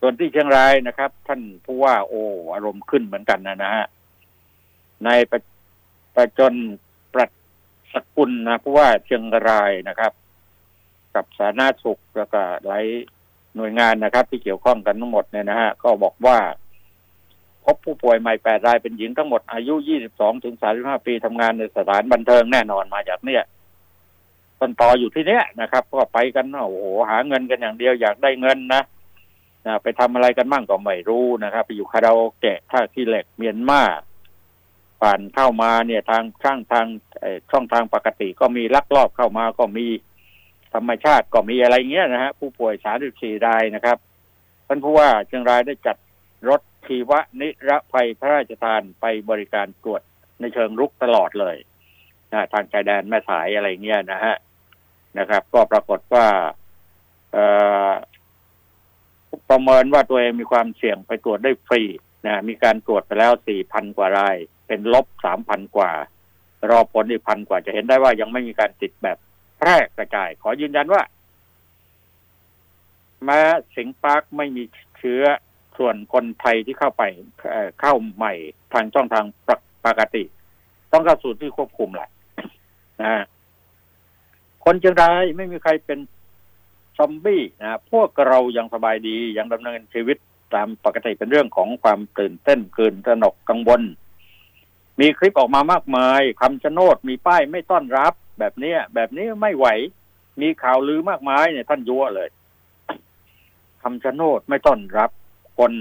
[0.00, 2.14] ส่วนที่เชียงรายนะครับ ท่านผู้ว่าโอ
[2.54, 3.86] อารมณ์ขึ้นเหมือนกันนะนะฮะ
[5.04, 5.40] ในประ
[6.14, 6.54] ประจน
[7.14, 7.26] ประ
[7.92, 10.12] สกุลนะผู้ว่าเชียงรายนะครับ
[11.14, 12.84] กับสาธารณสุขแล้วก็หลาย
[13.56, 16.38] หน่วยงานนะครับ ที่เกี่ยวข้องกันทั้งหมดเนี่ยนะฮะก็บอกว่า
[17.64, 23.42] พบผู้ป่วยใหม่แปดรายเป็นหญิงทั้งหมดอายุยี่สิบสองถึงสามสิบห้าปีทำงานในสถานบันเทิงแน่นอนมาจากเนี่ย
[24.62, 28.82] ต้นต่ออยู่ที่เนี้ยนะครับ ก็ไปกันโอ้โหหาเงินกันอย่างเดียวอยากได้เงินนะ
[29.66, 33.82] นะไปทำอะไรกันบ้างก็ไม่รู้นะครับ ไปอยู่คาราโอเกะท่าที่เหล็กเมียนมา
[35.00, 36.86] ผ่านเข้ามาเนี่ยทางช่างทาง
[37.50, 39.86] ช่องทางปกติก็มีลักลอบเข้ามาก็มี
[40.74, 43.98] ธรรมชาติก็มีอะไรเงี้ยนะฮะผู้ป่วยสามสิบสี่รายนะครับ
[44.66, 45.96] ท่านผู้ว่าเชียงรายได้จัด
[46.48, 50.02] รถชีวนิรภัยพระราชทานไปบริการตรวจ
[50.40, 51.56] ในเชิงรุกตลอดเลย
[52.32, 54.34] นะทางชายแดนแม่สายอะไรเงี้ยนะฮะ
[55.18, 56.26] นะครับ ก็ปรากฏว่า
[59.48, 61.82] ประเมินว่าตัวเองมีความเสี่ยงไปตรวจได้ฟรี
[62.26, 65.90] นะมีการตรวจไปแล้วสี่พันกว่าราย เป็นลบสามพันกว่า
[66.70, 69.18] รอผลอีกพันกว่าจะเห็นได้ว่ายังไม่มีการติดแบบ
[69.58, 71.02] แพร่กระจาย ขอยืนยันว่า
[73.24, 73.40] แม้
[73.76, 74.62] สิงปาร์คไม่มี
[74.98, 75.22] เชื้อ
[75.78, 77.02] ส่วนคนไทยที่เข้าไป
[77.80, 78.32] เข้าใหม่
[78.72, 79.24] ทางช่องทาง
[79.86, 80.24] ปกติ
[80.92, 82.08] ต้องเข้าสู่ที่ควบคุมแหละ
[83.02, 83.14] นะ
[84.64, 85.98] คนเชียงรายไม่มีใครเป็น
[86.98, 90.18] ซอมบี้นะพวกเรายังสบายดียังดำเนินชีวิต
[90.54, 93.82] ตามปกติเป็นเรื่องของความตื่นเต้นคืนตระหนกกังวล
[95.00, 99.66] มีคลิปออกมามากมายคำชะโนดมีป้ายไม่ต้อนรับ แบบนี้แบบนี้ไม่ไหว
[100.40, 102.28] มีข่าวลือมากมายเนี่ยท่านยั่วเลย
[103.82, 105.10] คำชะโนดไม่ต้อนรับ
[105.58, 105.72] คน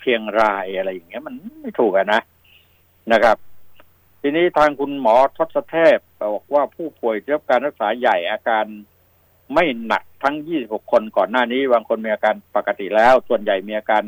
[0.00, 2.20] เชียงรายอะไรอย่างเงี้ย มันไม่ถูกอะนะ
[3.12, 3.36] นะครับ
[4.20, 5.98] ทีนี้ทางคุณหมอทศเทพ
[6.34, 8.64] บอกว่าผู้ป่วยที่รับการรักษาใหญ่อาการ
[9.54, 14.02] ไม่หนักทั้ง 26 คนก่อนหน้านี้บางคนมีอาการปกติแล้ว ส่วนใหญ่มีอาการ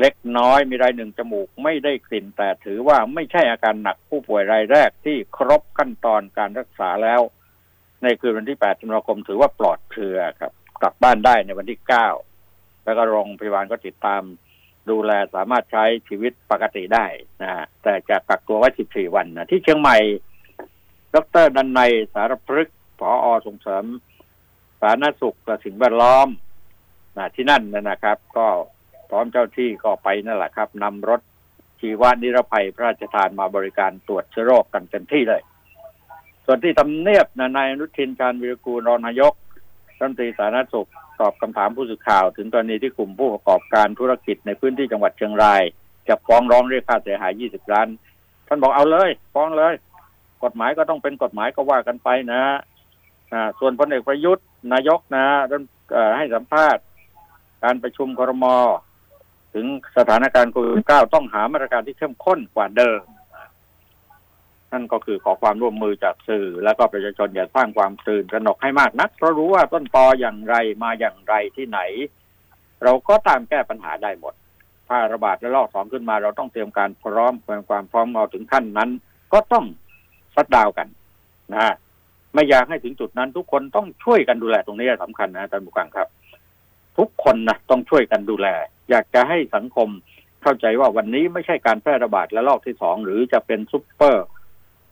[0.00, 7.20] เล็กน้อยมีรายหนึ่งจมูกไม่ได้กลิ่น แต่ถือว่าไม่ใช่อาการหนักผู้ป่วยรายแรกที่ครบขั้นตอนการรักษาแล้ว
[8.02, 11.80] ในคืนวันที่ 8 ธันวาคมถือว่าปลอดเชื้อครับ กลับบ้านได้ในวันที่
[12.30, 14.22] 9 แล้วก็โรงพยาบาลก็ติดตาม
[14.90, 17.06] ดูแลสามารถใช้ชีวิตปกติได้
[17.42, 19.98] นะแต่จะกักตัวไว้ 14 วันนะที่เชียงใหม่
[21.14, 21.80] ดรดันใน
[22.14, 23.84] สารพฤกษ์ผออส่งเสริม
[24.80, 26.28] สาธารณสุขและสิ่งแวดล้อม
[27.16, 28.46] นะที่นั่นนะครับ ก็
[29.10, 31.20] พร้อมเจ้าที่ก็ไปนั่นแหละครับนำรถ
[31.80, 35.42] ชีวานิรภัยพระราชทานมาบริการตรวจเชื้อโรคกันเต็มที่เลย
[36.46, 39.32] ส่วนที่ทำเนียบนะนายอนุทินการวิรกูลรองนายก
[39.98, 40.88] รัฐมนตรีสาธารณสุข
[41.20, 45.62] ตอบคำถามผู้สื่อข่าว ถึงกรณีที่กลุ่มผู้ประกอบการธุรกิจในพื้นที่จังหวัดเชียงราย
[46.08, 47.88] จะฟ้องร้องเรียกค่าเสียหาย 20 ล้าน
[48.48, 49.74] ท่านบอกเอาเลย ฟ้องเลย
[50.44, 52.42] กฎหมายก็ต้องเป็นกฎหมายก็ว่ากันไปนะ
[53.32, 55.26] อ่าส่วนพลเอกประยุทธ์นายกนะ
[56.16, 56.82] ให้สัมภาษณ์
[57.64, 58.44] การประชุมครม
[59.54, 63.00] ถึงสถานการณ์โควิด9ต้องหามาตรการที่เข้มข้นกว่าเดิม
[64.72, 71.80] นั่นก็คือขอความร่วมมือจากสื่อ แล้วก็ประชาชนอย่าสร้างความตื่นตระหนกให้มากนักเพราะรู้ว่าต้นตออย่างไรมาอย่างไรที่ไหน
[72.82, 74.34] เราก็ตามแก้ปัญหาได้หมด
[74.88, 78.90] ถ้าระบาดระลอกสองขึ้นมาเราต้องเตรียมการพร้อมเตรียมความพร้อมเอาถึงขั้นนั้น
[79.32, 79.64] ก็ต้อง
[80.36, 80.86] สัดดาวกัน
[81.52, 81.74] นะ
[82.34, 86.08] ไม่อยากให้ถึงจุดนั้น ทุกคนต้องช่วยกันดูแลตรงนี้สำคัญนะท่านผู้ฟังครับ
[86.98, 88.48] ทุกคนนะต้องช่วยกันดูแล
[88.90, 89.88] อยากจะให้สังคม
[90.42, 94.26] เข้าใจว่าวันนี้ไม่ใช่การแพร่ระบาดระลอกที่สองหรือจะเป็นซุปเปอร์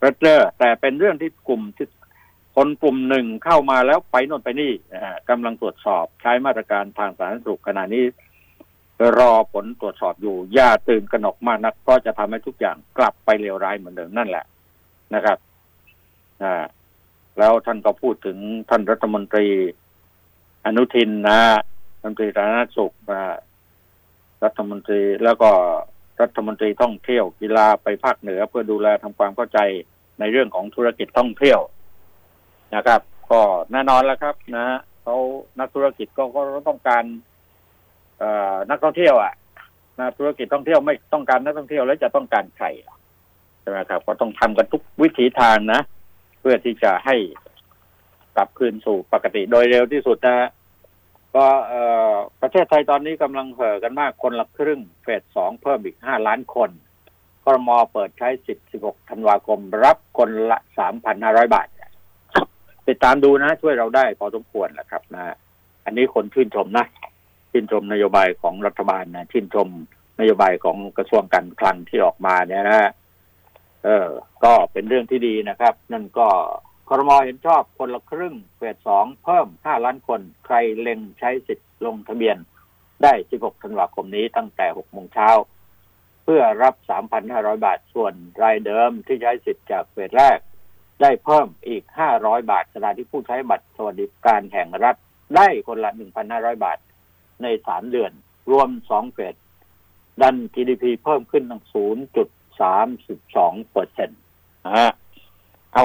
[0.00, 1.86] เรเจอร์แต่เป็นเรื่องที่กลุ่มที่
[2.56, 4.72] คนกลุ่มหนึ่งเข้ามาแล้วไปโน่นไปนี่
[5.30, 8.04] กำลังตรวจสอบใช้มาตรการทางสาธารณสุขขณะนี้
[9.18, 14.44] รอผลตรวจสอบอยู่ อย่าตื่นกระหนกมากนัก ก็จะทำให้ทุกอย่างกลับไปเลวร้ายเหมือนเดิมนั่นแหละ
[15.14, 15.38] นะครับ
[16.42, 16.64] อ่า
[17.38, 18.38] แล้วท่านก็พูดถึง
[18.70, 19.46] ท่านรัฐมนตรี
[20.66, 21.40] อนุทินนะ
[22.00, 22.94] รัฐมนตรีสาธารณสุข
[24.44, 25.50] รัฐมนตรีแล้วก็
[26.20, 29.58] รัฐมนตรีท่องเที่ยวกีฬาไปภาคเหนือเพื่อดูแลทำความเข้าใจ
[30.20, 31.60] ในเรื่องของธุรกิจท่องเที่ยว
[32.76, 33.40] นะครับ ก็
[33.72, 34.66] แน่นอนแล้วครับ นะ
[35.02, 35.16] เขา
[35.58, 37.04] นักธุรกิจก็ก็ต้องการ
[38.22, 38.24] อ
[38.70, 39.34] นักท่องเที่ยวอะ
[39.98, 42.66] นะธุรกิจท่องเที่ยวไม่ต้องการนักท่องเที่ยวแล้วจะต้องการใคร
[43.64, 45.80] ใช่ไหมครับ ก็ต้องทำกันทุกวิถีทางนะ
[46.40, 47.16] เพื่อที่จะให้
[48.36, 50.48] กลับคืนสู่ปกติโดยเร็วที่สุดนะ
[51.36, 51.46] ก็
[52.40, 56.70] ประเทศไทยตอนนี้กำลังเห่อกันมากคนละครึ่ง เฟสสองเพิ่มอีกห้าล้านคน
[57.44, 61.68] กรมอเปิดใช้สิบสิบหกธันวาคม รับคนละสามพันห้าร้อยบาท
[62.88, 65.34] ติดตามดูนะ ช่วยเราได้พอสมควรแหละครับนะ
[65.84, 66.86] อันนี้คนชื่นชมนะ
[67.50, 69.68] ชื่นชมนโยบายของรัฐบาลนะ ชื่นชม
[70.20, 72.90] นโยบายของกระทรวงการคลังที่ออกมาเนี่ยนะ
[73.84, 74.08] เออ
[74.44, 76.28] ก็เป็นเรื่องที่ดีนะครับ นั่นก็
[76.88, 82.36] ครมเห็นชอบคนละครึ่งเฟสสองเพิ่มห้าล้านคน ใครเล็งใช้สิทธิ์ลงทะเบียน
[83.02, 85.30] ได้ 16 ธันวาคมนี้ตั้งแต่ 6 โมงเช้า
[86.24, 86.74] เพื่อรับ
[87.20, 90.38] 3,500 บาท ส่วนรายเดิมที่ใช้สิทธิ์จากเฟสแรก
[91.00, 91.82] ได้เพิ่มอีก
[92.16, 94.96] 500 บาทขณะที่ผู้ใช้บัตรสวัสดิการแห่งรัฐ
[95.36, 95.90] ได้คนละ
[96.26, 96.78] 1,500 บาท
[97.42, 98.12] ใน 3 เดือน
[98.50, 99.34] รวม 2 เฟส
[100.22, 101.64] ดัน GDP เพิ่มขึ้นตั้ง
[102.60, 104.92] 0.32เปอร์เซ็นต์ะ
[105.72, 105.84] เอา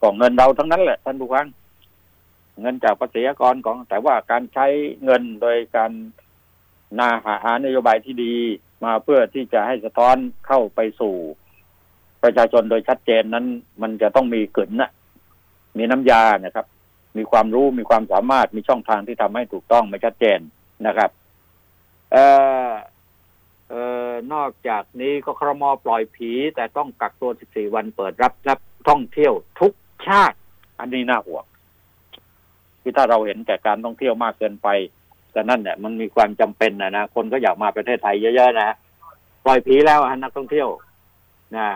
[0.00, 1.46] ก็เงินเราทั้งนั้นแหละท่านผู้ฟัง
[2.60, 4.66] เงินจากภาษีกรของ แต่ว่าการใช้
[5.04, 5.92] เงินโดยการ
[6.98, 8.34] นาหาหานโยบายที่ดี
[8.84, 10.16] มาเพื่อที่จะให้สะท้อน
[10.46, 11.14] เข้าไปสู่
[12.22, 13.46] ประชาชนโดยชัดเจนนั้น
[13.82, 14.90] มันจะต้องมีกลืนนะ
[15.78, 16.66] มีน้ำยานะครับ
[17.16, 20.38] มีความรู้มีความสามารถมีช่องทางที่ทำให้ถูกต้องไม่ชัดเจน
[20.86, 21.10] นะครับ
[22.12, 22.24] เอ่
[22.66, 22.70] อ
[23.70, 23.74] เอ
[24.08, 29.72] อนอกจากนี้ก็ครมอปล่อยผี แต่ต้องกักตัว 14 วันเปิดรับรับท่องเที่ยวทุก
[30.08, 30.38] ชาติ
[30.80, 31.44] อันนี้น่าห่วง
[32.80, 34.68] คือถ้าเราเห็นแก่การท่องเที่ยวมากเกินไป
[35.32, 38.76] แต่นั่นเนี่ยมันมีความจำเป็นนะนะคนก็อยากมาประเทศไทยเยอะๆนะ
[39.44, 40.68] ปล่อยผีแล้วนักท่องเที่ยว
[41.56, 41.66] นะ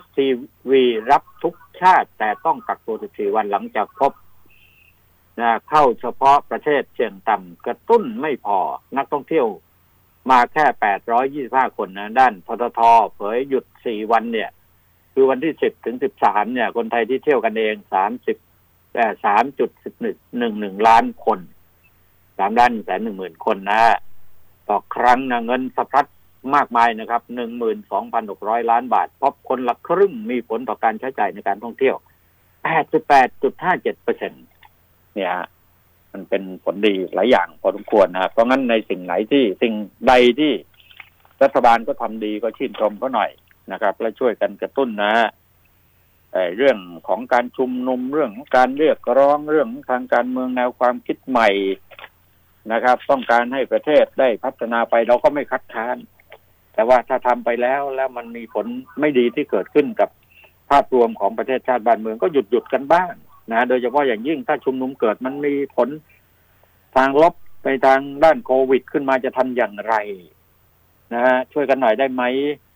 [0.00, 0.72] STV
[1.10, 4.12] รับทุกชาติ แต่ต้องกักตัว 14 วันหลังจากพบ
[5.40, 8.58] นะเข้าเฉพาะประเทศเสี่ยงต่ำกระตุ้นไม่พอ
[8.96, 9.46] นักท่องเที่ยว
[10.30, 10.64] มาแค่
[11.62, 12.80] 825 คนนะ ด้านพทท
[13.16, 14.50] เผยหยุด 4 วันเนี่ย
[15.12, 18.36] คือวันที่สิบถึงสิบสามเนี่ย คนไทยที่เที่ยวกันเองสามสิบ
[18.94, 20.04] แต่สามจุดสิบห
[20.42, 21.38] นึ่งหนึ่งล้านคน
[22.38, 23.82] สามล้านแสนหนึ่งหมื่นคนนะ
[24.68, 26.06] ต่อครั้งนะเงินสะพัด
[26.54, 31.96] มากมายนะครับหนึ่งหมื่นสองพันหกร้อยล้านบาทพบคนละครึ่งมีผลต่อการใช้จ่ายในการท่องเที่ยว
[32.62, 34.44] แปดสิบแปดจุดห้าเจ็ดเปอร์เซ็นต์
[35.14, 35.32] เนี่ย
[36.12, 39.74] มันเป็นผลดีหลายอย่างพอสมควรนะเพราะงั้นในสิ่งไหนที่สิ่ง
[40.08, 40.52] ใดที่
[41.42, 43.30] รัฐบาลก็ทำดีก็ชื่นชมเขาหน่อย
[43.72, 45.14] นะครับ และช่วยกันกระตุ้นนะ
[46.56, 51.48] เรื่องของการชุมนุมเรื่องการเรียกร้องเรื่องทางการเมืองแนวความคิดใหม่
[52.72, 55.96] นะครับ ต้องการให้ประเทศได้พัฒนาไปเราก็ไม่คัดค้าน
[56.74, 58.66] แต่ว่าถ้าทำไปแล้วแล้วมันมีผล
[59.00, 60.10] ไม่ดีที่เกิดขึ้นกับ
[60.70, 63.12] ภาพรวมของประเทศชาติบ้านเมืองก็หยุดหยุดกันบ้าง
[63.52, 65.88] นะโดยเฉพาะอย่างยิ่งถ้าชุมนุมเกิดมันมีผล
[66.96, 69.94] ทางลบไปทางด้านโควิด ขึ้นมาจะทำอย่างไร
[71.14, 72.22] นะฮะช่วยกันหน่อยได้ไหม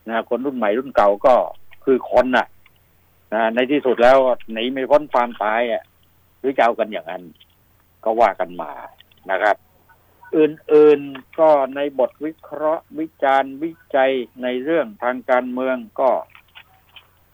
[0.08, 1.34] นะคนรุ่นใหม่รุ่นเก่าก็
[1.84, 2.46] คือคนน่ะ
[3.32, 4.18] นะในที่สุดแล้ว
[4.52, 5.82] หนีไม่พ้นความตายอะ
[6.38, 7.22] หรือจะเอากันอย่างนั้น
[8.04, 8.72] ก็ว่ากันมา
[9.30, 9.56] นะครับ
[10.36, 16.10] อื่นๆก็ในบทวิเคราะห์วิจารณ์วิจัยในเรื่องทางการเมืองก็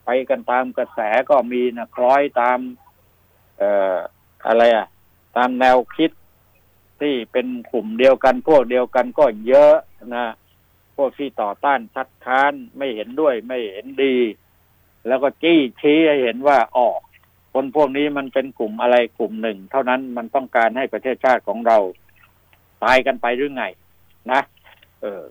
[0.05, 2.59] ไปกันตามกระแสก็มีนะคล้อยตาม
[3.59, 3.97] เอ่อ
[4.47, 4.87] อะไรอะ
[5.37, 6.11] ตามแนวคิด
[7.01, 9.75] ที่เป็นกลุ่มเดียวกัน พวกเดียวกันก็เยอะ
[10.17, 10.27] นะ
[10.97, 14.17] พวกที่ต่อต้านคัดค้านไม่เห็นด้วยไม่เห็นดี
[15.07, 16.99] แล้วก็จี้ชี้ให้เห็นว่าออก
[17.53, 21.79] คนพวกนี้มันเป็นกลุ่มอะไรกลุ่มหนึ่ง เท่านั้นมันต้องการให้ประเทศชาติของเรา
[22.85, 23.65] ตายกันไปหรือไง
[24.31, 24.41] นะ
[25.01, 25.23] เออ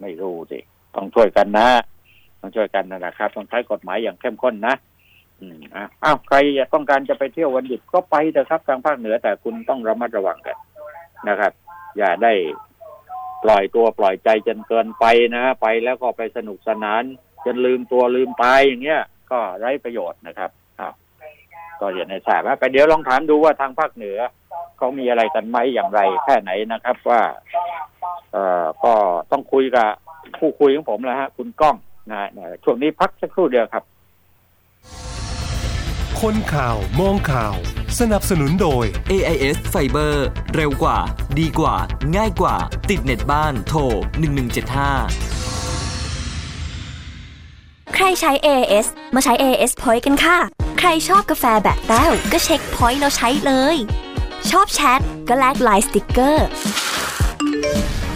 [0.00, 0.58] ไม่รู้สิ
[0.94, 1.68] ต้องช่วยกันนะ
[2.40, 4.74] ต้องช่วยกันนะครับ ต้องใช้กฎหมายอย่างเข้มข้นนะ
[5.40, 5.60] อืม
[6.04, 6.36] อ้าวใคร
[6.74, 10.56] ต้องการจะไปเที่ยววันหยุดก็ไปเถอะครับทางภาคเหนือแต่คุณต้องระมัดระวังกัน
[11.28, 11.52] นะครับ
[11.98, 12.32] อย่าได้
[13.44, 17.02] ปล่อยตัวปล่อยใจจนเกินไปนะ ไปแล้วก็ไปสนุกสนาน
[17.44, 20.94] จนลืมตัวลืมตายอย่างเงี้ย ก็ไร้ประโยชน์นะครับครับ
[21.80, 24.18] ก็อย่าในทราบไปเดี๋ยวลองถามดูว่าทางภาคเหนือ
[24.78, 27.20] เขามีอะไรกันไหมอย่างไรแค่ไหนนะครับว่า
[28.32, 28.92] เอ่อก็
[29.32, 29.88] ต้องคุยกับ
[30.38, 31.76] ผู้คุยของผมแล้วฮะ คุณก้อง
[32.10, 32.30] นะ
[32.64, 33.84] ช่วงนี้พักสักครู่เดียวครับ
[36.22, 37.54] คนข่าว มองข่าว
[37.98, 40.14] สนับสนุนโดย AIS Fiber
[40.54, 40.98] เร็วกว่า
[41.38, 41.76] ดีกว่า
[42.16, 42.56] ง่ายกว่า
[42.90, 43.94] ติดเน็ตบ้าน โทร 1175
[47.94, 50.38] ใครใช้ AIS มาใช้ AIS Point กันค่ะ
[50.78, 53.76] ใครชอบกาแฟแบบแต้ว ก็เช็ค Point แล้วใช้เลย
[54.50, 56.46] ชอบแชทก็แลกไลน์สติกเกอร์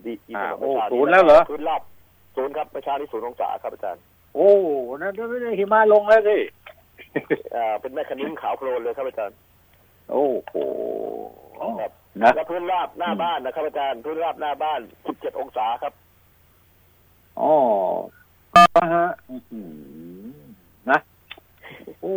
[0.06, 1.82] ดีดีอ่าเมื่โอ้เช้าศูนย์แล้วเหรอศูนย์รอบ
[2.36, 4.02] ศูนย์ครับเมื่อเช้านี้ศูนย์องศาครับอาจารย์
[4.36, 4.52] โอ้
[5.02, 6.38] นั่นไม่ได้หิมะลงแล้วสิ
[7.54, 9.36] เอ่อเป็นแม่คันิ้งขาวโพลนเลยครับอาจารย์
[10.12, 10.56] โอ้โห
[11.80, 15.94] ครับนะแล้วพื้นราบหน้าบ้านนะครับอาจารย์พื้นราบหน้าบ้านสิบเจ็ดองศาครับ
[17.40, 17.52] อ๋อ
[18.96, 19.70] ฮะอื้อหือ
[20.90, 21.00] นะ
[22.02, 22.16] โอ้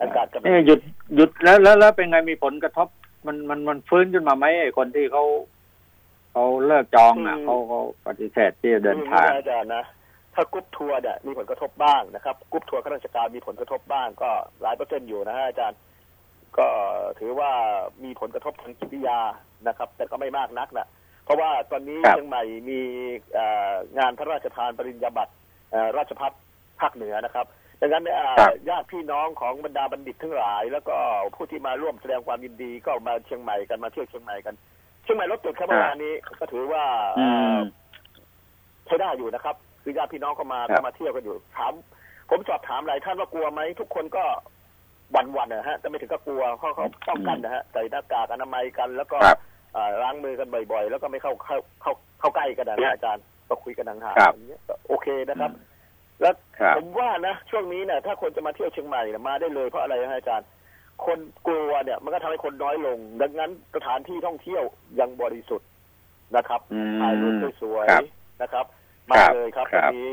[0.00, 0.80] อากาศกำลังเนี่ยหยุด
[1.16, 2.88] หยุดแล้วแล้วแล้วเป็นไงมีผลกระทบ
[3.26, 5.24] มันมันมันฟื้นขึ้นมาไหมไอ้คนที่เขา
[6.32, 9.84] เขาเลิกจองอะเขาเขาปฏิเสธที่จะเดินทางคืออย่นี้นะอาจารย์นะ
[10.34, 14.30] ถ้ากรุ๊ปทัวร์เนี่ยมีผลกระทบบ้างนะครับกรุ๊ปทัวร์ข้าราชการมีผลกระทบบ้างก็
[14.62, 15.78] หลายเปอร์เซ็นต์อยู่นะฮะอาจารย์
[16.58, 16.68] ก็
[17.18, 17.50] ถือว่า
[18.04, 19.20] มีผลกระทบทางจิตวิทยา
[19.68, 20.88] นะครับ แต่ก็ไม่มากนักนะ
[21.26, 22.80] เพราะว่าตอนนี้ครับเชียงใหม่มี
[23.34, 25.32] เอ่องานพระราชทานปริญญาบัตร
[25.70, 26.32] เอ่อราชพัฒ
[26.80, 27.46] ภาคเหนือนะครับ
[27.80, 30.96] ดังนั้นเนี่ยครับญาติพี่น้องของบรรดาบัณฑิตทั้งหลาย แล้วก็
[31.34, 34.54] ผู้ที่มาร่วมแสดงความยินดีก็มาเชียงใหม่กันมาเที่ยวเชียงใหม่กัน
[35.02, 36.84] เชียงใหม่รถติดครับเมื่อวานนี้ก็ถือว่า
[37.18, 37.60] อืเอ่อม
[38.86, 41.72] ใช้ได้อยู่นะครับ คือญาติพี่น้องก็มาครับก็มาเที่ยวกันอยู่ถาม
[42.30, 44.24] ผมสอบถามหลายท่านว่ากลัวไหมทุกคนก็
[45.12, 49.44] หวันๆนะฮะแต่ไม่ถึงก็กลัวเขาเขาป้องกันนะฮะใส่หน้ากากอนามัยกันแล้วก็ครับอ่า
[50.02, 55.50] ล้างมือกันบ่อยๆ แล้วก็ไม่เข้าเข้าเข้าเข้าใกล้กันนะอาจารย์ก็คุยกันห่างครับๆอย่างเงี้ยก็โอเคนะครับ
[56.20, 60.46] แล้วครับผมว่านะช่วงนี้เนี่ยถ้าคนจะมาเที่ยวเชียงใหม่เนี่ยมาได้เลยเพราะอะไรนะอาจารย์
[61.06, 64.62] คนกลัวเนี่ยมันก็ทำให้คนน้อยลง ดังนั้นสถานที่ท่องเที่ยว
[65.00, 65.68] ยังบริสุทธิ์
[66.36, 68.66] นะครับอืมถ่ายรูปสวยครับๆนะครับ
[69.08, 70.08] ครัมาบเลยครับครัวับนนี้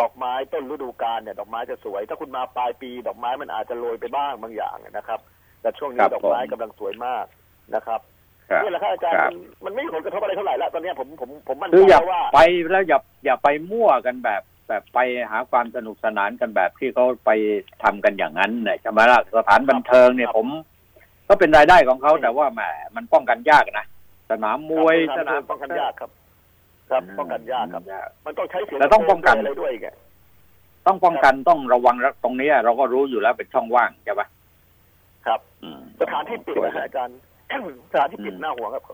[0.00, 5.20] ดอกไม้ต้นฤดูกาลเนี่ย ดอกไม้จะสวย ถ้าคุณมาปลายปี ดอกไม้มันอาจจะโรยไปบ้างบางอย่างนะครับ
[5.60, 7.24] แต่ช่วงนี้ครับดอกไม้ผมกำลังสวยมาก
[7.74, 8.00] นะครับครับ
[8.62, 14.98] นี่แหละครับอาจารย์ครับมันมันไม่มีผลกระทบอะไรเท่าไหร่แล้วตอนเนี้ยผมผมผมมั่นคือใจอย่าว่าไปแล้วอย่าอย่าไปมั่วกันแบบแบบไป
[15.30, 17.30] หาความสนุกสนานกันแบบที่เขาไป
[17.82, 20.48] ทำกันอย่างนั้นเนี่ยใช่ไหมล่ะสถานบันเทิงเนี่ยครับผม
[21.28, 22.60] ก็เป็นรายได้ของเขาอืมแต่ว่าแหม
[22.96, 23.86] มันป้องกันยากนะ
[24.30, 26.10] สนามมวยสนามป้องกันยากครับ
[26.90, 29.88] ครับป้องกันยากครับยากมันต้องใช้เสียงแต่ต้องป้องกันอะไรด้วยไง
[30.86, 34.26] ต้องป้องกันต้องระวังตรงนี้เราก็รู้อยู่แล้วเป็นช่องว่างใช่ปะ
[35.26, 37.18] ครับอืมสถานที่ปิดนะฮะอาจารย์
[37.92, 38.84] สถานที่ปิดหน้าห่วงครับ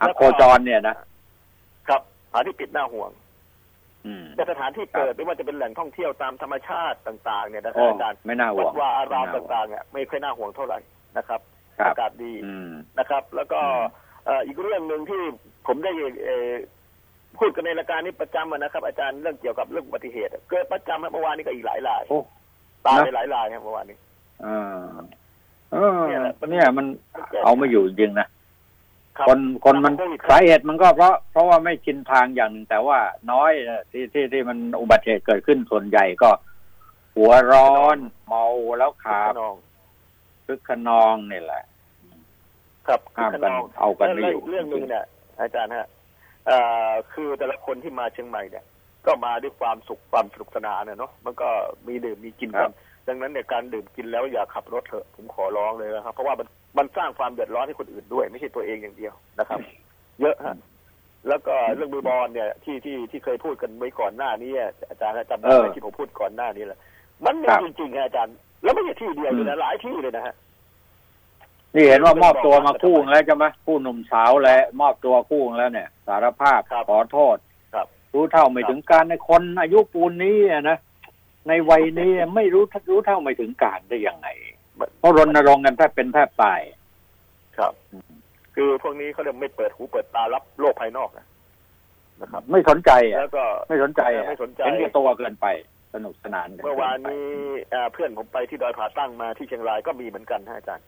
[0.00, 0.96] อะโคจรเนี่ยนะ
[1.88, 3.10] ครับสถานที่ปิดหน้าห่วง
[4.06, 10.78] อืมแต่สถานที่เปิดไม่ว่าจะเป็นแหล่งท่องเที่ยวตามธรรมชาติต่าง ๆ เนี่ยนะครัโอ้บอาจารย์ไม่น่าห่วัวดงว่าอารามไม่น่ห่วงต่างๆเนี่ยไม่ค่อยน่าห่วงเท่าไหร่
[11.18, 11.40] นะครับ
[11.78, 13.84] ครับอากาศดีอืมนะครับ แล้วก็อืม
[14.26, 15.22] เอ่ออีกเรื่องหนึ่งที่
[15.66, 15.92] ผมได้
[16.24, 16.50] เอ่อ
[17.38, 22.20] พูดกันในรายการนี้ประจำอะนะครับ อาจารย์เรื่องเกี่ยวกับเรื่องอุบัติเหตุ เกิดประจำครับเมื่อวานนี้ก็อีกหลายรายโอ้
[22.86, 23.96] ตายไปนะหลายรายครับเมื่อวานนี้
[24.44, 24.84] อ่า
[25.72, 26.86] เออเนี่ยแหละเนี่ยมัน
[27.44, 28.28] เอาไม่อยู่จริงๆนะ
[29.18, 32.98] ครับคนคนมันโควิดสาเหตุมันก็เพราะเพราะว่าไม่ชินทางอย่างหนึ่งแต่ว่า
[33.32, 36.30] น้อยนะที่ที่ที่มันอุบัติเหตุเกิดขึ้นส่วนใหญ่ก็
[37.16, 37.98] หัวร้อน
[38.28, 38.46] เมา
[38.78, 39.56] แล้วขับขนอง
[40.46, 41.64] คึกขนองนี่แหละ
[42.86, 45.04] ครับห้ามขกันองเอากันแล้วไม่อยู่เรื่องหนึ่งเนี่ย
[45.40, 45.88] อาจารย์ฮะ
[46.46, 48.64] เอ่อคือแต่ละคนที่มาเชียงใหม่เนี่ย
[49.06, 51.48] ก็มาด้วยความสุขความสนุกสนานเนี่ยเนาะมันก็
[51.86, 52.74] มีดื่มมีกินครักันบ
[53.08, 56.46] ดังนั้นเนี่ยการดื่มกินแล้วอย่าขับรถเถอะผมขอร้องเลยนะครับ เพราะว่ามัน
[56.78, 59.60] มันสร้างความเดือดร้อนให้คนอื่นด้วย ไม่ใช่ตัวเองอย่างเดียวนะครับ
[60.20, 60.56] เยอะฮะ
[61.28, 66.78] แล้วก็เรื่องมือบอลเนี่ยที่ที่ที่เคยพูดกันไว้ก่อนหน้านี้อะอาจารย์จำได้ไหมเออที่ผมพูดก่อนหน้านี้แหละ
[67.24, 70.34] มันมีครับจริงๆฮะอาจารย์ แล้วไม่ใช่ที่เดียวเลยนะหลายที่เลยนะฮะ
[71.74, 77.36] นี่เห็นว่ามอบตัวมาคู่แล้วใช่ไหมคู่หนุ่มสาวแล้วมอบตัวคู่แล้วเนี่ย สารภาพครับขอโทษ
[77.74, 80.78] ครับรู้เท่าไม่ครับถึงการในคนอายุปูนนี้อะนะ
[81.48, 84.28] ในวัยนี้ไม่รู้รู้เท่าไม่ถึงการได้ยังไง
[84.98, 86.60] เพราะรณรงค์กันแทบเป็นแทบตาย
[87.58, 87.72] ครับ
[88.54, 91.26] คือพวกนี้เขาเรียกไม่เปิดหูเปิดตารับโลกภายนอกนะ
[92.20, 95.46] นะครับ ไม่สนใจอะแล้วก็ไม่สนใจอะไม่สนใจเห็นแก่ตัวเกินไป
[95.94, 97.26] สนุกสนานกัเมื่อวานนี้
[97.70, 100.86] เอ่อเพื่อนผมไปที่ดอยผาตั้งมาที่เชียงรายก็มีเหมือนกันฮะอาจารย์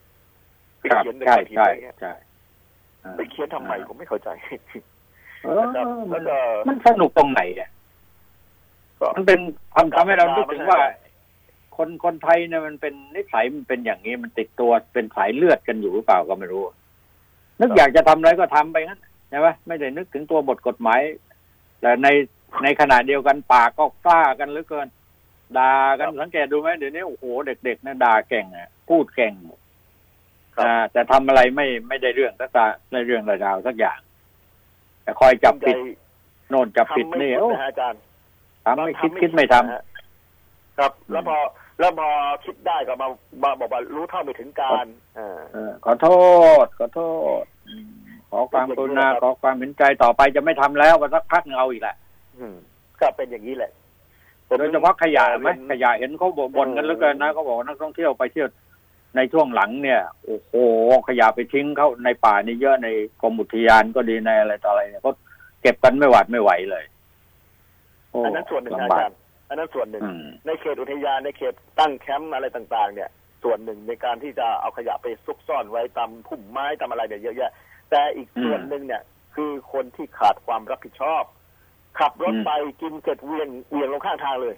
[0.78, 2.12] ไปครับเขียนในใช่กระถิ่นใช่อะไรเงี้ยใช่
[3.04, 4.28] อ่าไปเขียนทำไมผมไม่เข้าใจ
[5.42, 6.38] เออนะครับมัแล้นวก็
[6.68, 7.77] มันสนุกตรงไหนอะก็
[9.16, 9.40] มันเป็น
[9.74, 10.80] ทำทำให้เรารู้ถึงว่า
[11.76, 16.62] คนคนไทยเนี่ยมันเป็นนิสัยมันเป็นอย่างนี้มันติดตัวเป็นสายเลือดกันอยู่หรือเปล่าก็ไม่รู้
[17.60, 21.00] นึกอยากจะทำอะไรก็ทำไปงั้นใช่ไหมไม่ได้นึกถึงตัวบทกฎหมาย
[21.80, 22.08] แต่ใน
[22.62, 24.88] ในขณะเดียวกันปากก็กล้ากันเหลือเกิน
[25.58, 29.32] ด่ากันสังเกตดูไหมเดี๋ยวนี้โอ้โหเด็กๆนะด่าเก่งอะพูดเก่ง
[30.54, 33.98] ครับอ่าแต่ทำอะไรไม่ไม่ได้เรื่องสักตาในเรื่องระดาวสักอย่าง
[35.02, 35.76] แต่คอยจับผิด
[36.50, 38.00] โน่นจับผิดทำไม่นี่หมโอ้ดนะฮะอาจารย์
[38.64, 39.82] ทำไม่คิดคิดไม่ทำนะฮะ
[40.78, 41.36] ครับ แล้วพอ
[41.78, 42.08] แล้วพอ
[42.44, 43.08] คิดได้ก็มา
[43.42, 44.86] มาบอกว่ารู้เท่าไม่ถึงการ
[45.18, 46.08] อ่าเออขอโท
[46.64, 47.00] ษ ขอโท
[47.42, 47.88] ษอืม
[48.30, 51.96] ขอความกรุณาขอความเห็นใจต่อไปจะไม่ทำแล้ววันสักพักหนึ่งเอาอีกแหละ
[52.38, 52.54] อืม
[53.00, 53.72] ก็เป็นอย่างนี้แหละ
[54.46, 58.48] ผมโดยเฉพาะขยะไหมเรียนขยะเห็นเขาบ่นกันเหลือเกินนะเขาบอกว่านักท่องเที่ยวไปเที่ยว
[59.16, 60.52] ในช่วงหลังเนี่ยโอ้โห
[61.08, 62.88] ขยะไปทิ้งเขาในป่านี่เยอะใน
[63.22, 65.12] กรมอุทยานก็ดีในอะไรต่ออะไรเนี่ยเขา
[65.62, 69.16] เก็บกันไม่หวาดไม่ไหวเลยโอันนั้นส่วนหนึ่งนะลำอาบากจารย์
[69.48, 73.10] อันนั้นส่วนหนึ่งอืมในเขตอุทยานในเขตตั้งแคมป์อะไรต่างๆ เนี่ย
[73.42, 77.52] ส่วนหนึ่งในการที่จะเอาขยะไปซุกซ่อนไว้ตามพุ่มไม้ตามอะไรเนี่ยเยอะแยะ
[77.90, 79.02] แต่อีกส่วนหนึ่งเนี่ย
[79.34, 81.22] คือคนที่ขาดความรับผิดชอบ
[81.98, 82.50] ขับรถไป
[82.82, 84.54] กินเสร็จเวียงเวียงลงข้างทางเลย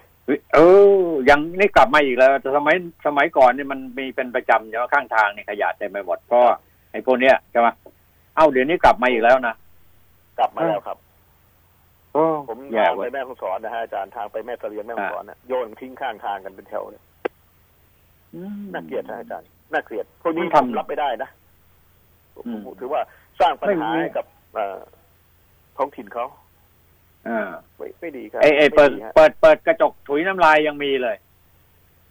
[0.53, 0.59] เอ
[1.05, 2.75] อยังนี่กลับมาอีกแล้วแต่สมัย
[3.05, 6.43] สมัยก่อนนี่มันมีเป็นประจำใช่ไหมข้างทางนี่ขยะเต็มไปหมดเพราะ
[6.91, 7.67] ไอ้พวกเนี้ยใช่ไหม
[8.35, 9.55] เอ้าเดี๋ยวนี้กลับมาอีกแล้วนะ
[10.39, 11.10] กลับมาแล้วครับโอ้
[12.49, 17.03] ผมแย่ทางเว้ไปยแม่ฮ่องสอนนะฮะอาจารย์ทางไปแม่เสลียงแม่ฮ่องสอนนะโยนทิ้งข้างทางกันเป็นแถวเลย
[18.73, 21.29] น่าเกลียดนะอาจารย์น่าเกลียดพวกนี้มันผทำมรับไม่ได้นะ
[22.35, 23.01] ผมอืมถือว่า
[23.39, 24.79] สร้างปัญหาไม่มีให้กับเอ่อ
[25.77, 26.25] ท้องถิ่นเขา
[27.27, 31.15] อ่าไม่ไม่ดีครับไอ้ไอ้เปิดไม่ดีฮะเปิดเปิดกระจกถุยน้ำลายยังมีเลย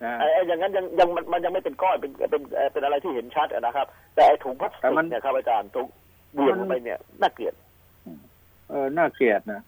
[0.05, 5.87] นะไอ้ไอ้อย่างนั้นยังยังมันมันยังไม่เป็นก้อนเป็นเป็นเอ่อเป็นอะไรที่เห็นชัดอะนะครับ แต่ไอ้ถุงพลาสติแต่กมันเนี่ยครับอาจารย์ถุง
[6.33, 7.55] เบี่ยงลงไปเนี่ยน่าเกลียด
[8.71, 9.61] เออน่าเกลียดนะ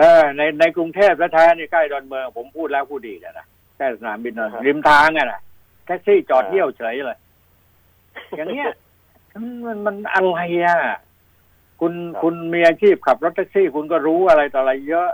[0.00, 3.46] เออในในกรุงเทพแท้ๆนี่ใกล้ดอนเมืองผมพูดแล้วพูดอีกอะนะ
[3.76, 5.40] ใกล้สนามบินนนท์ริมทางอะนะ
[5.86, 7.18] แท็กซี่จอดเที่ยวเฉยเลย
[8.36, 8.66] อย่างเงี้ย
[9.34, 10.78] มันมันมันอะไรอะ
[11.80, 11.92] คุณ
[12.22, 15.08] คุณมีอาชีพขับรถแท็กซี่ คุณก็รู้อะไรต่ออะไรเยอะ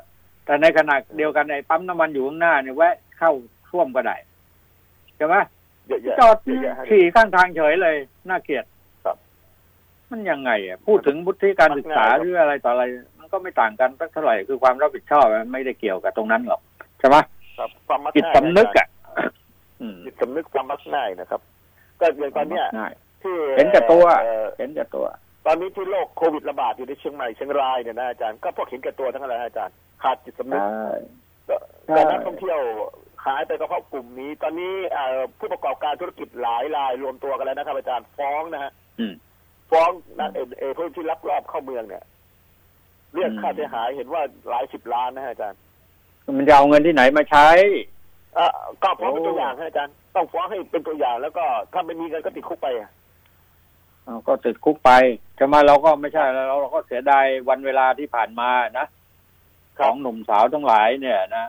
[0.44, 3.32] แต่ในขณะเดียวกันไอ้ปั๊มน้ำมันอยู่ข้างหน้าเนี่ยแวะเข้า
[3.68, 4.16] ท่วมก็ได้
[5.16, 5.36] ใช่ไหม
[5.86, 7.96] เยอะแยะจอดเยอะแยะฮะขี่ข้างทางเฉยเลย
[8.28, 8.64] น่าเกลียด
[9.04, 9.16] ครับ
[10.10, 12.84] มันยังไงอะพูดถึงวุฒิการศึกษามันง่ายครับหรืออะไรต่ออะไร
[13.26, 16.60] มันก็ไม่ต่างกันสักเท่าไหร่คือความรับผิดชอบมันไม่ได้เกี่ยวกับตรงนั้นหรอก
[16.98, 17.16] ใช่ไหม
[17.58, 19.28] ครับความมักจิตง่ายสำนึกอาจารย์อะ
[19.80, 21.40] อืมจิตสำนึกความมักง่ายนะครับ
[22.00, 25.06] ก็อย่างตอนเนี้ยง่ายที่เห็นแก่ตัวเอ่อเห็นแก่ตัว
[25.46, 30.88] ตอนนี้ที่โรคโควิดระบาดอยู่ในเชียงใหม่เชียงรายเนี่ยนะอาจารย์ก็พวกเห็นแก่ตัวทั้งนั้นเลยฮะอาจารย์ขาดจิตสำนึกใช่
[31.48, 31.56] ก็
[31.86, 32.60] ใช่แต่นักท่องเที่ยว
[33.26, 39.14] หายไปก็เพราะกลุ่มนี้ ตอนนี้เอ่อผู้ประกอบการธุรกิจหลายรายรวมตัวกันแล้วนะครับ อาจารย์ฟ้องนะฮะอืม
[39.70, 42.04] ฟ้องนักเอเอผู้ที่ลักลอบเข้าเมืองเนี่ย
[43.16, 45.60] เรียกค่าเสียหายเห็นว่าหลายสิบล้านนะฮะอาจารย์
[46.36, 47.48] มันจะเอาเงินที่ไหนมาใช้
[48.34, 48.48] เอ่อ
[48.82, 52.90] ก็ฟ้องเป็นโอ้ตัวอย่างฮะอาจารย์ต้องฟ้องให้เป็นตัวอย่าง แล้วก็ถ้าไม่มีเงินก็ติดคุกไปอะ
[54.04, 54.90] เอาก็ติดคุกไป
[55.38, 58.86] จะมาเราก็ไม่ใช่แล้วเราก็เสียดายวันเวลาที่ผ่านมานะ
[59.78, 61.46] ของหนุ่มสาวทั้งหลายเนี่ยนะ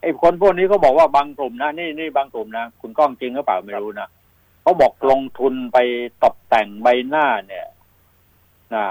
[0.00, 4.08] ไอ้คนพวกนี้เขาบอกว่าบางกลุ่มนะนี่นี่บางกลุ่มนะคุณก้องจริงหรือเปล่าไม่รู้นะ
[4.62, 5.78] เขาบอกลงทุนไป
[6.24, 7.66] ตกแต่งใบหน้าเนี่ย
[8.74, 8.84] นะ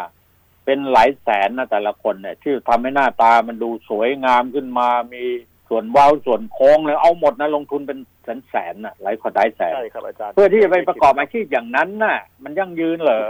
[0.65, 5.23] เป็นหลายแสนนะแต่ละคนเนี่ยที่ทำให้หน้าตามันดูสวยงามขึ้นมา มี
[5.69, 13.23] ส่วนเว้าส่วนโค้งเลยเอาหมดนะลงทุนเป็นแสนแสนๆนะหลายคนหลายแสนใช่ครับอาจารย์เพื่อที่จะไปประกอบอาชีพอย่างนั้นน่ะ มันยั่งยืนเหรอ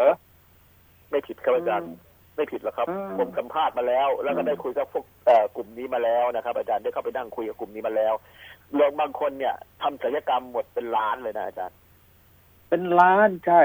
[1.09, 1.91] ไม่ผิดครับอาจารย์
[2.35, 8.13] ไม่ผิดหรอกครับอืมผมสัมภาษณ์มาแล้ว แล้วก็ได้คุยกับพวกเอ่อกลุ่มนี้มาแล้วนะครับ อาจารย์ได้เข้าไปนั่งคุยกับกลุ่มนี้มาแล้ว
[8.73, 11.77] เรื่องบางคนเนี่ยทำศัลยกรรมหมดเป็นล้านเลยนะอาจารย์
[12.69, 13.61] เป็นล้านใช่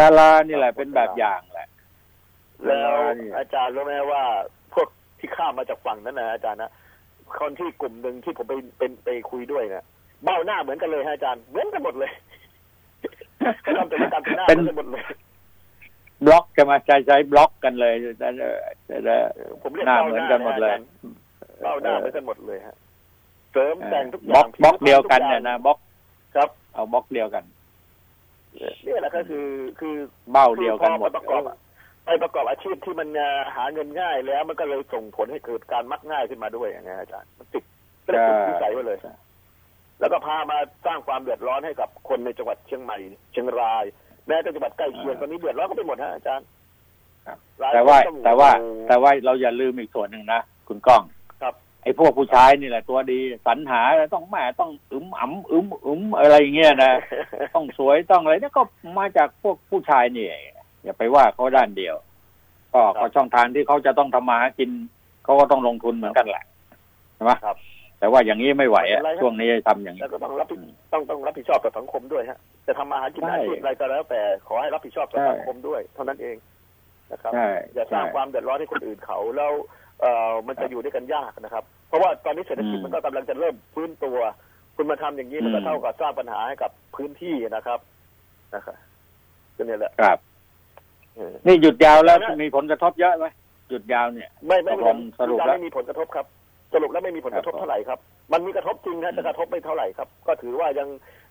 [0.00, 1.68] ดารานี่แหละเป็นแบบอย่างแหละ
[2.64, 4.22] แล้วล้านเนี่ยอาจารย์รู้ไหมว่า
[4.74, 4.88] พวก
[5.18, 6.70] ที่ข้ามมาจากฝั่งนั้นนะอาจารย์นะ
[7.40, 9.84] คนที่กลุ่มหนึ่งที่ผมไปเป็นไปคุยด้วยเนี่ย
[10.24, 12.10] เบ้าหน้าเหมือนกันเลยฮะอาจารย์เหมือนกันหมดเลย
[13.62, 15.04] เขาทำศัลยกรรมเป็นหน้าเหเป็มือนนกันหมดเลย
[16.24, 19.16] บล็อกจะมาใช้ใช้บล็อกกันเลยแต่แต่แต่
[19.62, 20.86] ผมเรียกหน้าเบ้าเหหมือนน้ากันหมดเลยะอาจารย์
[21.62, 22.76] เบ้าหน้าเหมือนกันหมดเลยฮะ
[23.52, 25.78] เสริมแต่งทุกอบล็อย่างกบล็อกเดียวกันทุเนี่ยอางนะบล็อก
[26.34, 27.44] ครับ เอาบล็อกเดียวกัน
[28.86, 29.46] นี่แหละก็คือ
[29.80, 29.94] คือ
[30.32, 31.56] เบ้าเดียวกันหมดคือพอไปประกอบอะ
[32.06, 37.64] ไปประกอบอาชีพที่มันเอ่อหาเงินง่ายแล้ว มันก็เลยส่งผลให้เกิดการมักง่ายขึ้นมาด้วยอย่างเงี้ยอาจารย์มันติด
[38.04, 38.98] ก็เลยติดนิสัยไว้เลย
[40.00, 42.98] แล้วก็พามาสร้างความเดือดร้อนให้กับคนในจังหวัดเชียงใหม่
[43.32, 43.84] เชียงราย
[44.26, 46.46] แม้แต่จังหวัดใกล้เคียงตอนนี้เดือดร้อนก็ไปหมดฮะอาจารย์
[47.26, 51.02] ครับหลยแต่ว่าคนองแต่ว่าโอ้โหแต่ว่าเราอย่าลืมอีกส่วนหนึ่งนะคุณก้อง
[51.42, 53.82] ครับ ไอ้พวกผู้ชายนี่แหละตัวดีสรรหา
[54.14, 56.92] ต้องแหม่ต้องอึมอ๋ำอึมอึมอะไรอย่างเงี้ยนะ
[57.54, 58.62] ต้องสวยต้องอะไรนี่ก็
[58.98, 60.26] มาจากพวกผู้ชายนี่
[60.86, 61.96] อย่าไปว่าเขาด้านเดียว
[62.74, 64.70] ก็ครับก็ช่องทางที่เขาจะต้องทำมาหากิน
[65.24, 66.44] เขาก็ต้องลงทุนเหมือนกันแหละ
[67.14, 67.56] ใช่ไหมครับ
[67.98, 70.58] แต่ว่าอย่างนี้ไม่ไหวอะไม่เป็นไรครับช่วงนี้ทำอย่างนี้แล้วก็ต้องรับผิด
[70.92, 76.36] ต้องต้องรับผิดชอบต่อสังคมด้วยฮะจะทำมาหากินใช่อาชีพอะไรก็แล้ว แต่ขอให้รับผิดชอบต่อใช่สังคมด้วย เท่านั้นเอง
[77.12, 79.52] นะครับใช่อย่าสร้างใช่ความเดือดร้อนให้คนอื่นเขาแล้ว
[80.00, 84.18] เอ่อมันจะอยู่ด้วยกันยากนะครับ เพราะว่าตอนนี้เศรษฐกิจอืมมันก็กำลังจะเริ่มฟื้นตัว
[84.76, 87.78] คุณมาทำอย่างนี้มันก็อืมเท่ากับสร้างปัญหาให้กับพื้นที่นะครับ
[88.54, 88.76] นะครับ
[89.56, 90.35] ก็เนี่ยแหละครับเออ
[91.46, 93.26] นี่หยุดยาวแล้วแล้วมีผลกระทบเยอะไหม
[93.70, 96.26] หยุดยาวเนี่ย ไม่ไม่ตกลงสรุปแล้วไม่มีผลกระทบครับ
[96.74, 97.98] สรุปแล้วไม่มีผลกระทบครับเท่าไหร่ครับ
[98.32, 100.88] มันมีกระทบจริงนะแต่กระทบไม่เท่าไหร่ครับ ก็ถือว่ายัง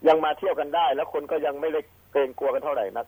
[0.07, 1.81] ยังมาเที่ยวกันได้ แล้วคนก็ยังไม่ได้
[2.11, 3.05] เกรงกลัวกันเท่าไหร่นัก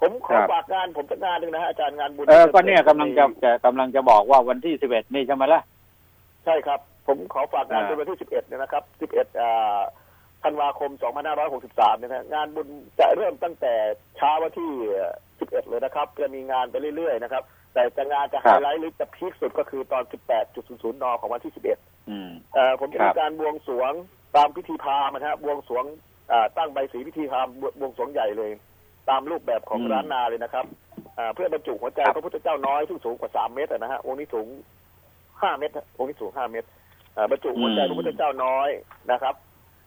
[0.00, 5.60] ผมขอฝากงานผมสักงานหนึ่งนะฮะอาจารย์งานบุญเออก็เนี่ยกำลังจะจะกำลังจะบอกว่าวันที่สิบเอ็ดนี่ใช่ไหมล่ะ
[6.44, 9.26] ใช่ครับ ผมขอฝากงานอ่าเป็นวันที่สิบเอ็ดเนี่ยนะครับสิบเอ็ด
[10.42, 12.68] ธันวาคมสองพันห้าร้อยหกสิบสามเนี่ยนะงานบุญ
[13.00, 13.74] จะเริ่มตั้งแต่
[14.16, 14.70] เช้าวันที่
[15.40, 17.42] สิบเอ็ดเลยนะครับจะมีงานไปเรื่อยๆนะครับ
[17.74, 20.02] แต่จะงานจะไฮไลท์หรือจะพีคสุดก็คือตอน
[20.48, 23.92] 18.00 น ของวันที่ 11อืมเอ่อผมจะครัมีบการบวงสรวง
[24.36, 25.84] ตามพิธีพราหมณ์นะฮะบวงสรวง
[26.32, 28.50] อ่าตั้งใบสีพิธีพราหมณ์บวบวงสรวงใหญ่เลย
[29.08, 30.64] ตามรูปแบบของอืมร้านนาเลยนะครับ
[31.18, 34.46] อ่าเพื่อบรรจุหัวใจครับพระพุทธเจ้าน้อยซึ่งสูงกว่าสามเมตรอะนะฮะองค์นี้สูง
[35.42, 36.68] ห้าเมตรฮะองค์นี้สูงห้าเมตร
[37.16, 38.68] อ่าบรรจุหัวใจพระพุทธเจ้าน้อย
[39.12, 39.34] นะครับ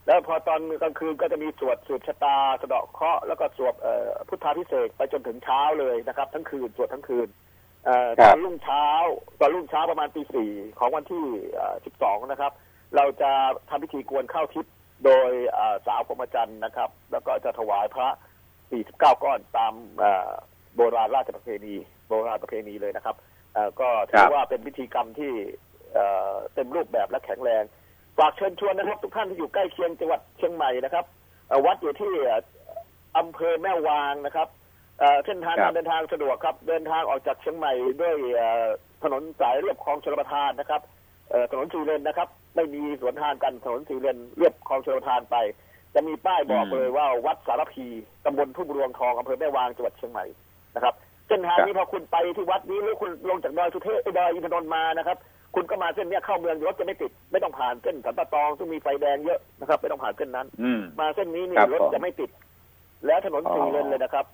[0.07, 7.27] แล้วพอตอนกลางคืนก็จะมีสวดสืบชะตาสะเดาะเคราะห์แล้วก็สวดเอ่อพุทธาพิเศษกไปจนถึงเช้าเลยนะครับ ทั้งคืนสวดทั้งคืน
[7.85, 8.85] เอ่อครัตบอนรุ่งเช้า
[9.39, 11.25] ตอนรุ่งเช้าประมาณตีสี่ของวันที่
[11.85, 12.51] สิบสองนะครับ
[12.95, 13.31] เราจะ
[13.69, 14.73] ทำพิธีกวนข้าวทิพย์
[15.05, 18.09] โดยเอ่อสาวพรหมจันทร์นะครับ แล้วก็จะถวายพระ
[18.61, 20.31] 49ก้อนตามเอ่อ
[20.75, 21.75] โบราณราชประเพณี
[22.07, 23.15] โบราณประเพณีเลยนะครับ
[23.53, 25.31] เอ่อก็ถืครัอบว่าเป็นพิธีกรรมที่
[25.93, 27.63] เอ่อเต็มรูปแบบและแข็งแรง
[28.17, 31.05] ฝากเชิญชวนนะครับ ทุกท่านที่อยู่ใกล้เคียงจังหวัดเชียงใหม่นะครับ
[31.47, 32.41] เอ่อวัดอยู่ที่เอ่อ
[33.17, 34.47] อำเภอแม่วางนะครับ
[34.99, 38.65] เอ่อเส้นทางครักาบรเดินทางสะดวกครับ เดินทางออกจากเชียงใหม่ด้วยเอ่อ
[39.03, 40.81] ถนนสายเรียบคลองชลประทานนะครับ
[41.29, 45.35] เอ่อถนนสีเลนนะครับ ไม่มีสวนทางกันถนนสีเลนเรียบคลองชลประทานไป
[45.93, 47.87] จะมีป้ายบอกอืมเลยว่าวัดสารพี
[48.25, 50.25] ตำบลทุ่งรวงทองอำเภอแม่วางจังหวัดเชียงใหม่
[50.75, 50.93] นะครับ
[51.27, 55.17] เส้นทางนี้พอคุณไปที่วัดนี้หรือคุณลงจากดอยสุเทพดอยอินทนนท์มานะครับ
[55.55, 62.29] คุณก็มาเส้นเนี้ยเข้าเมืองรถจะไม่ติด ไม่ต้องผ่านเส้นสันปะตองซึ่งมีไฟแดงเยอะนะครับไม่ต้องผ่านเส้นนั้น อืม มาเส้นนี้นี่ครับรถผมจะไม่ติด
[63.05, 64.25] แล้วถนนอ๋อสี่เลนเลยนะครับ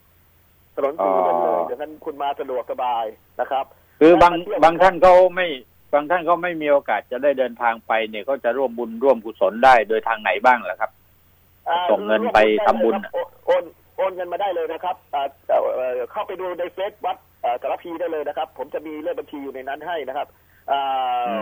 [0.75, 3.05] ถนนสี่เลนเลยอ๋อดังนั้นคุณมาสะดวกสบาย
[3.41, 3.65] นะครับ
[3.99, 5.47] คือบางแล้วมาเที่ยวบางท่านเขาไม่
[5.93, 10.91] บางท่านเขาไม่มีโอกาสจะได้เดินทางไปเนี่ยก็จะร่วมบุญร่วมกุศลได้โดยทางไหนบ้างล่ะครับ
[11.69, 13.63] อ่าส่งเงินไปทำบุญร่วมได้เลยครับโอน
[13.97, 20.42] โอนเงินมาได้เลยนะครับอ่าเอ่อเอ่อเข้าไปดูในเฟซวัดอ่าสารพีได้เลยนะครับ ผมจะมีเลขบัญชีอยู่ในนั้นให้นะครับอ่าอืม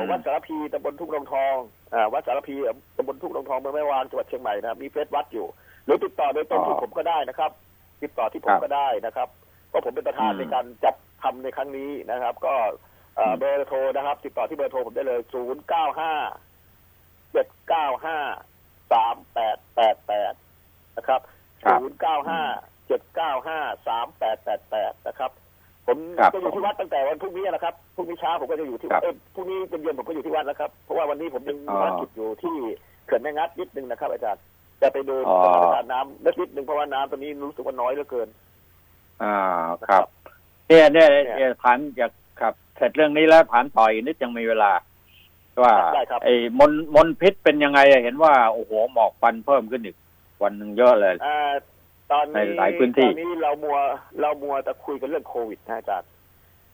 [0.10, 1.56] วัดสารพีตำบลทุ่งรองทอง
[1.94, 2.56] อ่าวัดสารพี
[2.98, 5.48] ตำบลทุ่งรองทองเมืองแม่วางจังหวัดเชียงใหม่นะครับมีเฟซวัดอยู่
[5.86, 7.52] หรือติดต่อโดยตรงที่ผมก็ได้นะครับ
[8.04, 9.30] ติดต่อที่ผมก็ได้นะครับ
[9.70, 12.54] เพราะผมเป็นประธานในการจัดทำในครั้งนี้นะครับ ก็
[13.16, 16.14] เอ่อเบอร์โทรนะครับ ติดต่อที่เบอร์โทรผมได้เลยศูนย์เก้าห้า
[17.32, 18.18] เจ็ดเก้าห้า
[18.94, 20.34] สามแปดแปดแปด
[20.98, 21.22] นะครับ
[21.64, 22.42] ครับศูนย์เก้าห้า
[22.88, 25.32] เจ็ดเก้าห้าสามแปดแปดแปดนะครับ
[25.88, 32.56] ผมครับจะอยู่ที่วัดตั้งแต่วันพรุ่งนี้นะครับพรุ่งนี้เช้าผมก็จะอยู่ที่ครับเอ้ยพรุ่งนี้เย็นๆผมก็อยู่ที่วัดแล้วครับเพราะว่าวันนี้ผมยังอ๋อภารกิจอยู่ที่
[33.06, 34.42] เขื่อนแม่งัดนิดนึงนะครับ อาจารย์
[34.82, 38.28] จะไปดูอ๋อสถานการณ์น้ำนิดนึงเพราะว่าน้ำตอนนี้รู้สึกว่าน้อยเหลือเกิน
[39.24, 39.36] อ่า
[39.90, 40.04] ครับ
[40.68, 42.12] เนี่ยเนี่ยเนี่ยเนี่ยถามอยาก
[42.42, 44.72] ครับเสร็จเรื่องนี้แล้วถามต่ออีกนิดยังมีเวลา
[45.64, 49.96] ว่าได้ครับไอ้มลมลพิษเป็นยังไงอะเห็นว่าโอ้โหหมอกควันเพิ่มขึ้นอีก
[50.44, 51.52] วันหนึ่งเยอะเลยอ่า
[52.12, 53.78] ตอนนี้ในหลายพื้นที่ตอนนี้เรามัว
[54.22, 56.10] เรามัวแต่คุยกันเรื่องโควิดนะอาจารย์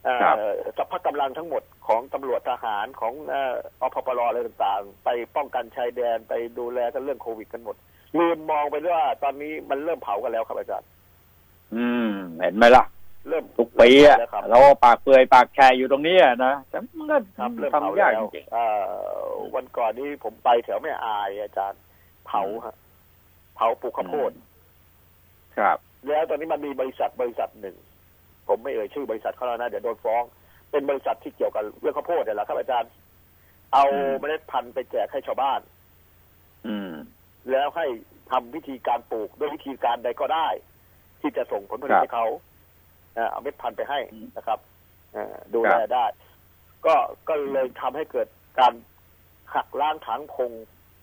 [0.07, 0.35] อ่าครับ
[0.77, 7.75] สัพพะกำลังทั้งหมดของตำรวจทหารของเอ่ออพปรอะไรต่างๆ ไปป้องกันชายแดนไปดูแลกันเรื่องโควิดกันหมด
[8.17, 10.89] ลืมมองไปว่าตอนนี้มันเริ่มเผากันแล้วครับอาจารย์
[11.75, 12.11] อืม
[12.41, 12.85] เห็นไหมล่ะ
[13.29, 18.65] เริ่มทุกปีอะแล้วครับเราปากเปื่อยปากแฉอยู่ตรงนี้อะนะแต่มันก็ครับเริ่มเผาทำยากแล้วจริงเอ่
[19.21, 19.23] อ
[19.55, 21.79] วันก่อนนี้ผมไปแถวแม่อายอาจารย์
[22.27, 22.75] เผาฮะ
[23.55, 24.46] เผาปลูกข้าวโพดๆ
[25.57, 25.77] ครับ
[26.07, 27.75] แล้วตอนนี้มันมีบริษัทบริษัทหนึ่ง
[28.47, 30.23] ผมไม่เอ่ยชื่อบริษัทเขาแล้วนะเดี๋ยวโดนฟ้อง
[30.71, 32.91] เป็นบริษัทที่เกี่ยวกับเรื่องข้าวโพดเนี่ยแหละครับอาจารย์
[33.73, 35.59] เอาอืมเมล็ดพันธุ์ไปแจกให้ชาวบ้าน
[36.67, 36.91] อืม
[37.51, 37.85] แล้วให้
[38.31, 40.47] ทำวิธีการปลูกด้วยวิธีการใดก็ได้
[41.21, 42.25] ที่จะส่งผลผลิคตรับให้เขา
[43.15, 44.59] เอ่อเอาเม็ดพันธุ์ไปให้อืมนะครับ
[45.13, 46.05] เอ่อดูครัแลบได้
[46.85, 46.95] ก็
[47.27, 48.27] ก็เลยทำให้เกิด
[48.59, 48.73] การ
[49.55, 50.51] หักล้างถางพง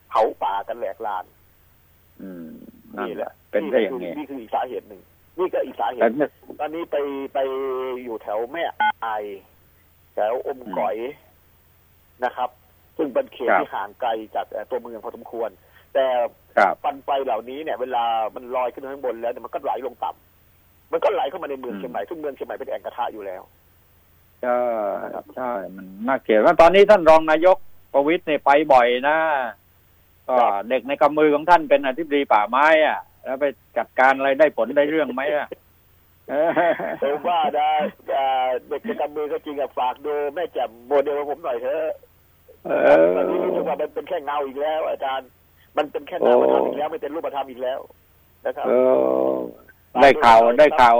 [0.08, 1.24] เผาป่ากันแหลกลาน
[2.22, 2.48] อืม
[2.96, 5.00] นั่นนี่แหแหละละ เป็นได้อย่างนี้นี้นี่คืออีกสาเหตุหนึ่ง
[5.38, 6.30] นี่ก็อีกสาเหแต่ตุเนี่ย
[6.60, 6.96] ตอนนี้ไป
[7.34, 7.38] ไป
[8.04, 8.64] อยู่แถวแม่
[9.04, 9.24] อาย
[10.14, 10.96] แถวอมก๋อย
[12.24, 12.50] นะครับ
[12.96, 15.50] ซึ่งเป็นเขตครับที่ห่างไกลจากเอ่อตัวเมืองพอสมควร
[15.94, 16.06] แต่
[16.56, 23.42] ครับปันไฟเหล่านี้เนี่ย เวลามันลอยขึ้นข้างบนแล้วเนี่ยมันก็ไหลลงต่ำมันก็ไหลเข้ามาในเมืองอืมเชียงใหม่ซึ่งเมืองเชียงใหม่เป็นแอ่งกระทะอยู่แล้ว
[24.42, 24.60] ใช่
[25.36, 27.56] ใช่มันน่าเกลียดว่าตอนนี้ท่านรองนายก
[27.92, 29.16] ประวิตยเนี่ยไปบ่อยนะ
[30.28, 30.36] ก็
[30.68, 33.46] เด็กในกำมือของท่านเป็นอธิบดีป่าไม้อะ แล้วไป
[33.78, 35.48] จัดการอะไรได้ผลได้เรื่องไหมอะ
[36.28, 36.50] เออ
[37.02, 37.68] ผมว่านะ
[38.68, 41.92] เด็กจะกำมือก็จริงอะฝากดูแม่แจ่มโมเดลผมหน่อยเถอะ
[43.16, 45.28] ตอนนี้รู้สึกอว่ามันเป็นแค่เงาอีกแล้ว อาจารย์
[45.76, 47.78] มันเป็นแค่นาธรรมอีกแล้วไม่เป็นรูปธรรมอีกแล้ว
[48.46, 48.66] นะครับ
[50.02, 50.96] ได้ข่าวได้ข่าว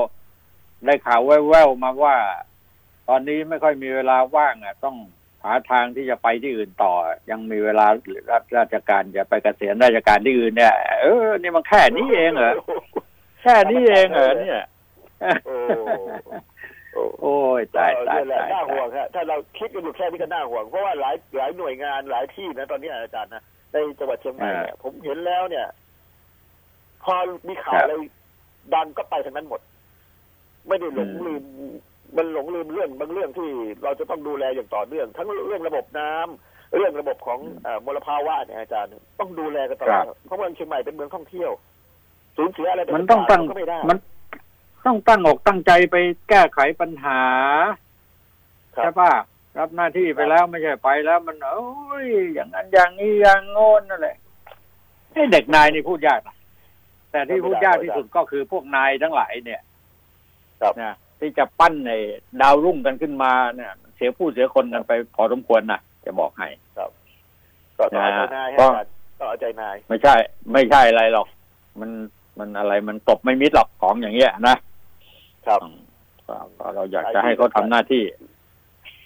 [0.86, 2.16] ได้ข่าวแว่วๆมาว่า
[3.08, 4.96] ตอนนี้ไม่ค่อยมีเวลาว่างอะ ต้อง
[5.44, 6.94] หาทางที่จะไปที่อื่นต่อ
[7.30, 7.86] ยังมีเวลา
[8.30, 12.54] รับราชการจะไปเกษียณราชการที่อื่นเนี่ยเออนี่มันแค่นี้เองเหรอ
[13.42, 14.62] แค่นี้เองเหรอเนี่ย
[15.46, 15.56] โอ้
[16.92, 23.42] โอ้โอ้ยตายตายนี่แหละตายน่าห่วตางยฮะถ้าเราคิดกันอยู่แค่นี้ก็น่าห่วงเพราะว่าหลายหลายหน่วยงานหลายที่นะ ตอนนี้อาจารย์นะ
[23.72, 25.66] ในจังหวัดเชียงใหม่เนี่ยผมเห็นแล้วเนี่ย
[27.04, 27.14] พอ
[27.48, 27.94] มีข่าวอะไร
[28.74, 29.60] ดังก็ไปทางนั้นหมด
[30.68, 31.44] ไม่ได้หลงลืม
[32.16, 33.48] มันหลงลืมเรื่องบางเรื่องที่
[33.84, 41.50] เราจะต้องดูแลอย่างต่อเนื่อง ทั้งเรื่องระบบน้ำเรื่องระบบของเอ่อมลภาวะเนี่ยอาจารย์ต้องดูแลกันตลอดเพราะเมืองเชียงใหม่เป็นเมืองท่องเที่ยว
[42.36, 43.98] สูญเสียอะไรไปมันต้องตั้งก็ไม่ได้มัน
[44.86, 45.96] ต้องตั้งอกตั้งใจไป
[46.28, 47.20] แก้ไขปัญหา
[48.76, 49.12] ครับใช่ป่ะ
[49.58, 51.68] รับหน้าที่ไปแล้วไม่ใช่ไปแล้ว มันโอ้
[52.04, 54.16] ยอย่างนั้นอย่างนี้อย่างโน้นนั่นแหละ
[55.12, 56.36] ให้เด็กนายนี่พูดยากนะ
[57.10, 59.62] แต่ที่พูดยากที่สุดก็คือพวกนายทั้งหลายเนี่ย
[60.60, 61.92] ครับนะ ที่จะปั้นใน
[62.40, 66.48] ดาวรุ่งกันขึ้นมาเนี่ย เสียผู้เสียคนกันไปพอสมควรนะจะบอกให้
[67.78, 70.14] ก็ต้องเอาใจนายก็ฮะอาจารย์ต้องเอาใจนาย ไม่ใช่
[70.52, 71.26] ไม่ใช่อะไรหรอก
[71.80, 71.90] มัน
[72.38, 74.56] มันอะไรมันตบไม่มิดหรอกของอย่างเงี้ยนะ
[75.46, 75.60] ครับ
[76.28, 78.02] ก็ก็เราอยากจะให้เขาทำหน้าที่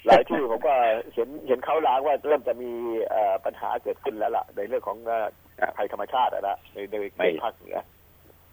[0.06, 0.74] หลายที่ผมก็
[1.14, 2.70] เห็นเห็นเขาล้างว่าเริ่มจะมี
[3.10, 5.26] เอ่อปัญหาเกิดขึ้นแล้วล่ะ ในเรื่องของเอ่อ
[5.60, 7.76] ครับภัยธรรมชาติอะนะในในไม่ในภาคเหนือ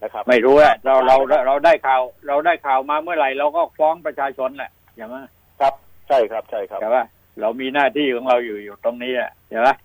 [0.03, 1.15] นะครับ ไม่รู้อะเราเรา
[1.47, 5.27] เราได้ข่าว เราได้ข่าวมาเมื่อไหร่เราก็ฟ้องประชาชนแหละอย่างนั้น
[5.61, 5.73] ครับ
[6.07, 7.05] ใช่ครับใช่ครับใช่ปะ
[7.41, 9.75] เรามีหน้าที่ของเราอยู่อยู่ตรงนี้อะใช่ปะ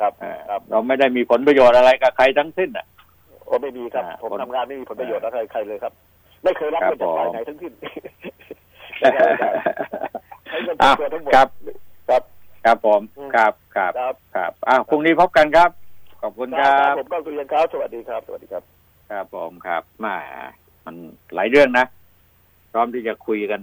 [0.00, 2.86] ครับเออครับ เราไม่ได้มีผลประโยชน์อะไรกับใครทั้งสิ้นอะ
[3.44, 5.92] โอ้ไม่มีครับอ่าผมคนทำงานไม่มีผลประโยชน์อะไรใครเลยครับ
[6.44, 7.72] ไม่เคยรับครับเงินจากฝ่ายผมไหนทั้งสิ้น
[9.02, 9.58] นะครับอาจารย์
[10.48, 11.48] ใช้เงินอ้าวตัวทั้งหมดครับ
[12.08, 12.22] ครับ
[12.64, 15.70] ครับผมอืมครับครับครับครับอ้าวพรุ่งนี้พบกันครับ
[16.22, 18.64] ขอบคุณคครัรับบผมก็คุยกันครับสวัสดีครับ สวัสดีครับ
[19.14, 20.16] ครับผมครับมา
[20.84, 20.96] มัน
[21.34, 21.86] หลายเรื่องนะ
[22.72, 23.62] พร้อมที่จะคุยกัน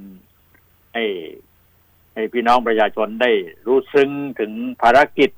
[0.93, 1.03] ให้
[2.13, 3.31] ให้พี่น้องประชาชนได้
[3.65, 5.31] รู้ซึ้งถึงภารกิจ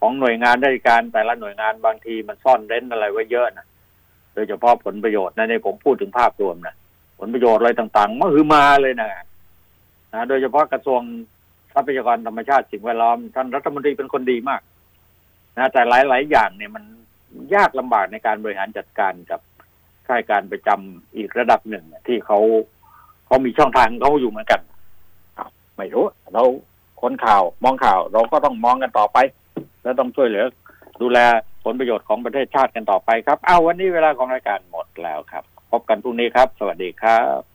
[0.00, 3.66] ของหน่วยงานราชการแต่ละหน่วยงานบางทีมันซ่อนเร้นอะไรไว้เยอะนะ
[4.34, 6.74] โดยเฉพาะผลประโยชน์นะในผมพูดถึงภาพรวมนะ
[7.18, 9.08] ผลประโยชน์อะไรต่างๆมาคือมาเลยนะ
[10.14, 11.00] นะโดยเฉพาะกระทรวง
[11.72, 14.60] ทรัพยากรธรรมชาติสิ่งแวดล้อมท่านรัฐมนตรีเป็นคนดีมาก
[15.56, 16.84] นะ แต่หลายๆอย่างเนี่ยมัน
[17.54, 19.40] ยากลำบากในการบริหารจัดการกับ
[20.06, 22.38] ข้าราชการประจำอีกระดับหนึ่งที่เขา
[23.26, 24.60] เขามีช่องทางเขาอยู่เหมือนกัน
[25.76, 26.44] ไม่รู้เรา
[27.02, 29.18] คนข่าวมองข่าว เราก็ต้องมองกันต่อไป
[29.82, 30.44] แล้วต้องช่วยเหลือ
[31.02, 31.18] ดูแล
[31.64, 37.40] ผลประโยชน์ของประเทศชาติกันต่อไปครับเอาวันนี้เวลาของรายการหมดแล้วครับ พบกันพรุ่งนี้ครับ สวัสดีครับ